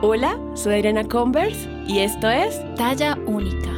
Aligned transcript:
Hola, 0.00 0.38
soy 0.54 0.76
Irena 0.76 1.02
Converse 1.08 1.68
y 1.88 1.98
esto 1.98 2.30
es 2.30 2.62
Talla 2.76 3.18
Única. 3.26 3.68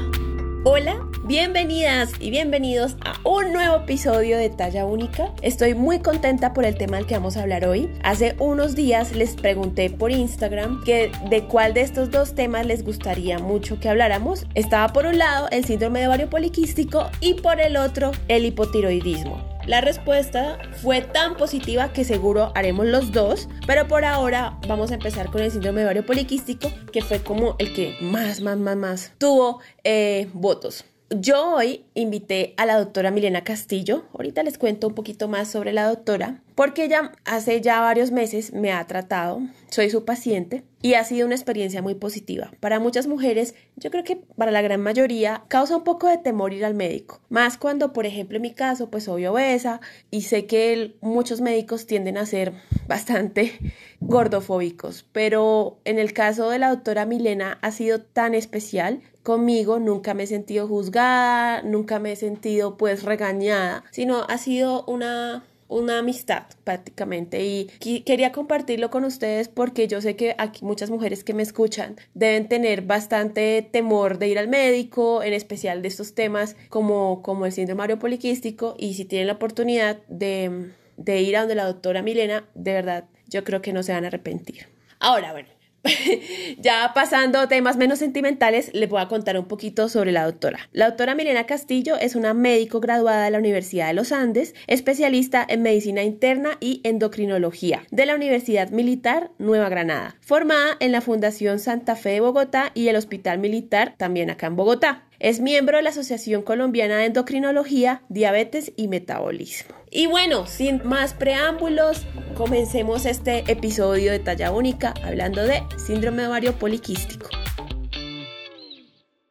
Hola, 0.64 1.02
bienvenidas 1.24 2.12
y 2.20 2.28
bienvenidos 2.28 2.96
a 3.06 3.14
un 3.26 3.54
nuevo 3.54 3.76
episodio 3.76 4.36
de 4.36 4.50
Talla 4.50 4.84
Única. 4.84 5.32
Estoy 5.40 5.72
muy 5.72 6.00
contenta 6.00 6.52
por 6.52 6.66
el 6.66 6.76
tema 6.76 6.98
del 6.98 7.06
que 7.06 7.14
vamos 7.14 7.38
a 7.38 7.42
hablar 7.42 7.64
hoy. 7.64 7.90
Hace 8.04 8.36
unos 8.38 8.74
días 8.74 9.16
les 9.16 9.34
pregunté 9.34 9.88
por 9.88 10.10
Instagram 10.10 10.84
que 10.84 11.10
de 11.30 11.44
cuál 11.44 11.72
de 11.72 11.80
estos 11.80 12.10
dos 12.10 12.34
temas 12.34 12.66
les 12.66 12.84
gustaría 12.84 13.38
mucho 13.38 13.80
que 13.80 13.88
habláramos. 13.88 14.44
Estaba 14.54 14.92
por 14.92 15.06
un 15.06 15.16
lado 15.16 15.48
el 15.50 15.64
síndrome 15.64 16.00
de 16.00 16.08
ovario 16.08 16.28
poliquístico 16.28 17.08
y 17.22 17.32
por 17.32 17.62
el 17.62 17.78
otro 17.78 18.12
el 18.28 18.44
hipotiroidismo. 18.44 19.49
La 19.66 19.80
respuesta 19.80 20.58
fue 20.82 21.02
tan 21.02 21.36
positiva 21.36 21.92
que 21.92 22.04
seguro 22.04 22.52
haremos 22.54 22.86
los 22.86 23.12
dos, 23.12 23.48
pero 23.66 23.86
por 23.86 24.04
ahora 24.04 24.58
vamos 24.66 24.90
a 24.90 24.94
empezar 24.94 25.30
con 25.30 25.42
el 25.42 25.50
síndrome 25.50 25.80
de 25.80 25.86
ovario 25.86 26.06
poliquístico, 26.06 26.72
que 26.92 27.02
fue 27.02 27.22
como 27.22 27.56
el 27.58 27.72
que 27.74 27.96
más, 28.00 28.40
más, 28.40 28.58
más, 28.58 28.76
más 28.76 29.12
tuvo 29.18 29.60
eh, 29.84 30.28
votos. 30.32 30.84
Yo 31.12 31.56
hoy 31.56 31.86
invité 31.94 32.54
a 32.56 32.66
la 32.66 32.78
doctora 32.78 33.10
Milena 33.10 33.42
Castillo, 33.42 34.04
ahorita 34.12 34.44
les 34.44 34.58
cuento 34.58 34.86
un 34.86 34.94
poquito 34.94 35.26
más 35.26 35.50
sobre 35.50 35.72
la 35.72 35.88
doctora, 35.88 36.40
porque 36.54 36.84
ella 36.84 37.10
hace 37.24 37.60
ya 37.60 37.80
varios 37.80 38.12
meses 38.12 38.52
me 38.52 38.70
ha 38.70 38.86
tratado, 38.86 39.40
soy 39.70 39.90
su 39.90 40.04
paciente 40.04 40.62
y 40.82 40.94
ha 40.94 41.02
sido 41.02 41.26
una 41.26 41.34
experiencia 41.34 41.82
muy 41.82 41.96
positiva. 41.96 42.52
Para 42.60 42.78
muchas 42.78 43.08
mujeres, 43.08 43.56
yo 43.74 43.90
creo 43.90 44.04
que 44.04 44.16
para 44.36 44.52
la 44.52 44.62
gran 44.62 44.80
mayoría, 44.82 45.42
causa 45.48 45.76
un 45.76 45.82
poco 45.82 46.06
de 46.06 46.18
temor 46.18 46.52
ir 46.52 46.64
al 46.64 46.74
médico, 46.74 47.20
más 47.28 47.58
cuando, 47.58 47.92
por 47.92 48.06
ejemplo, 48.06 48.36
en 48.36 48.42
mi 48.42 48.54
caso, 48.54 48.88
pues 48.88 49.04
soy 49.04 49.26
obesa 49.26 49.80
y 50.12 50.22
sé 50.22 50.46
que 50.46 50.94
muchos 51.00 51.40
médicos 51.40 51.86
tienden 51.86 52.18
a 52.18 52.26
ser 52.26 52.52
bastante 52.86 53.58
gordofóbicos, 53.98 55.04
pero 55.10 55.80
en 55.84 55.98
el 55.98 56.12
caso 56.12 56.50
de 56.50 56.60
la 56.60 56.68
doctora 56.68 57.04
Milena 57.04 57.58
ha 57.62 57.72
sido 57.72 58.00
tan 58.00 58.34
especial 58.34 59.02
conmigo, 59.22 59.78
nunca 59.78 60.14
me 60.14 60.24
he 60.24 60.26
sentido 60.26 60.66
juzgada, 60.66 61.62
nunca 61.62 61.98
me 61.98 62.12
he 62.12 62.16
sentido 62.16 62.76
pues 62.76 63.02
regañada, 63.02 63.84
sino 63.90 64.24
ha 64.28 64.38
sido 64.38 64.84
una 64.86 65.44
una 65.70 66.00
amistad 66.00 66.42
prácticamente 66.64 67.44
y 67.44 67.70
quería 68.04 68.32
compartirlo 68.32 68.90
con 68.90 69.04
ustedes 69.04 69.48
porque 69.48 69.86
yo 69.86 70.00
sé 70.00 70.16
que 70.16 70.34
aquí 70.36 70.64
muchas 70.64 70.90
mujeres 70.90 71.22
que 71.22 71.32
me 71.32 71.44
escuchan 71.44 71.96
deben 72.12 72.48
tener 72.48 72.82
bastante 72.82 73.66
temor 73.70 74.18
de 74.18 74.28
ir 74.28 74.38
al 74.38 74.48
médico, 74.48 75.22
en 75.22 75.32
especial 75.32 75.80
de 75.80 75.88
estos 75.88 76.14
temas 76.14 76.56
como, 76.68 77.22
como 77.22 77.46
el 77.46 77.52
síndrome 77.52 77.96
poliquístico 77.96 78.74
y 78.78 78.94
si 78.94 79.04
tienen 79.04 79.28
la 79.28 79.34
oportunidad 79.34 80.00
de, 80.08 80.72
de 80.96 81.20
ir 81.22 81.36
a 81.36 81.40
donde 81.40 81.54
la 81.54 81.66
doctora 81.66 82.02
Milena, 82.02 82.44
de 82.54 82.72
verdad, 82.72 83.04
yo 83.28 83.44
creo 83.44 83.62
que 83.62 83.72
no 83.72 83.84
se 83.84 83.92
van 83.92 84.04
a 84.04 84.08
arrepentir. 84.08 84.66
Ahora, 84.98 85.30
bueno, 85.32 85.48
ya 86.58 86.92
pasando 86.94 87.48
temas 87.48 87.76
menos 87.76 87.98
sentimentales, 87.98 88.70
les 88.74 88.88
voy 88.88 89.00
a 89.00 89.08
contar 89.08 89.38
un 89.38 89.46
poquito 89.46 89.88
sobre 89.88 90.12
la 90.12 90.24
doctora. 90.24 90.68
La 90.72 90.86
doctora 90.86 91.14
Milena 91.14 91.46
Castillo 91.46 91.96
es 91.96 92.14
una 92.14 92.34
médico 92.34 92.80
graduada 92.80 93.24
de 93.24 93.30
la 93.30 93.38
Universidad 93.38 93.88
de 93.88 93.94
los 93.94 94.12
Andes, 94.12 94.54
especialista 94.66 95.44
en 95.48 95.62
medicina 95.62 96.02
interna 96.02 96.58
y 96.60 96.80
endocrinología 96.84 97.82
de 97.90 98.06
la 98.06 98.14
Universidad 98.14 98.70
Militar 98.70 99.30
Nueva 99.38 99.68
Granada, 99.68 100.16
formada 100.20 100.76
en 100.80 100.92
la 100.92 101.00
Fundación 101.00 101.58
Santa 101.58 101.96
Fe 101.96 102.10
de 102.10 102.20
Bogotá 102.20 102.72
y 102.74 102.88
el 102.88 102.96
Hospital 102.96 103.38
Militar 103.38 103.94
también 103.96 104.30
acá 104.30 104.46
en 104.46 104.56
Bogotá. 104.56 105.09
Es 105.20 105.38
miembro 105.38 105.76
de 105.76 105.82
la 105.82 105.90
Asociación 105.90 106.40
Colombiana 106.40 106.96
de 106.96 107.04
Endocrinología, 107.04 108.02
Diabetes 108.08 108.72
y 108.74 108.88
Metabolismo. 108.88 109.76
Y 109.90 110.06
bueno, 110.06 110.46
sin 110.46 110.82
más 110.88 111.12
preámbulos, 111.12 112.06
comencemos 112.38 113.04
este 113.04 113.44
episodio 113.52 114.12
de 114.12 114.18
talla 114.18 114.50
única 114.50 114.94
hablando 115.04 115.42
de 115.42 115.62
síndrome 115.76 116.26
ovario 116.26 116.58
poliquístico. 116.58 117.28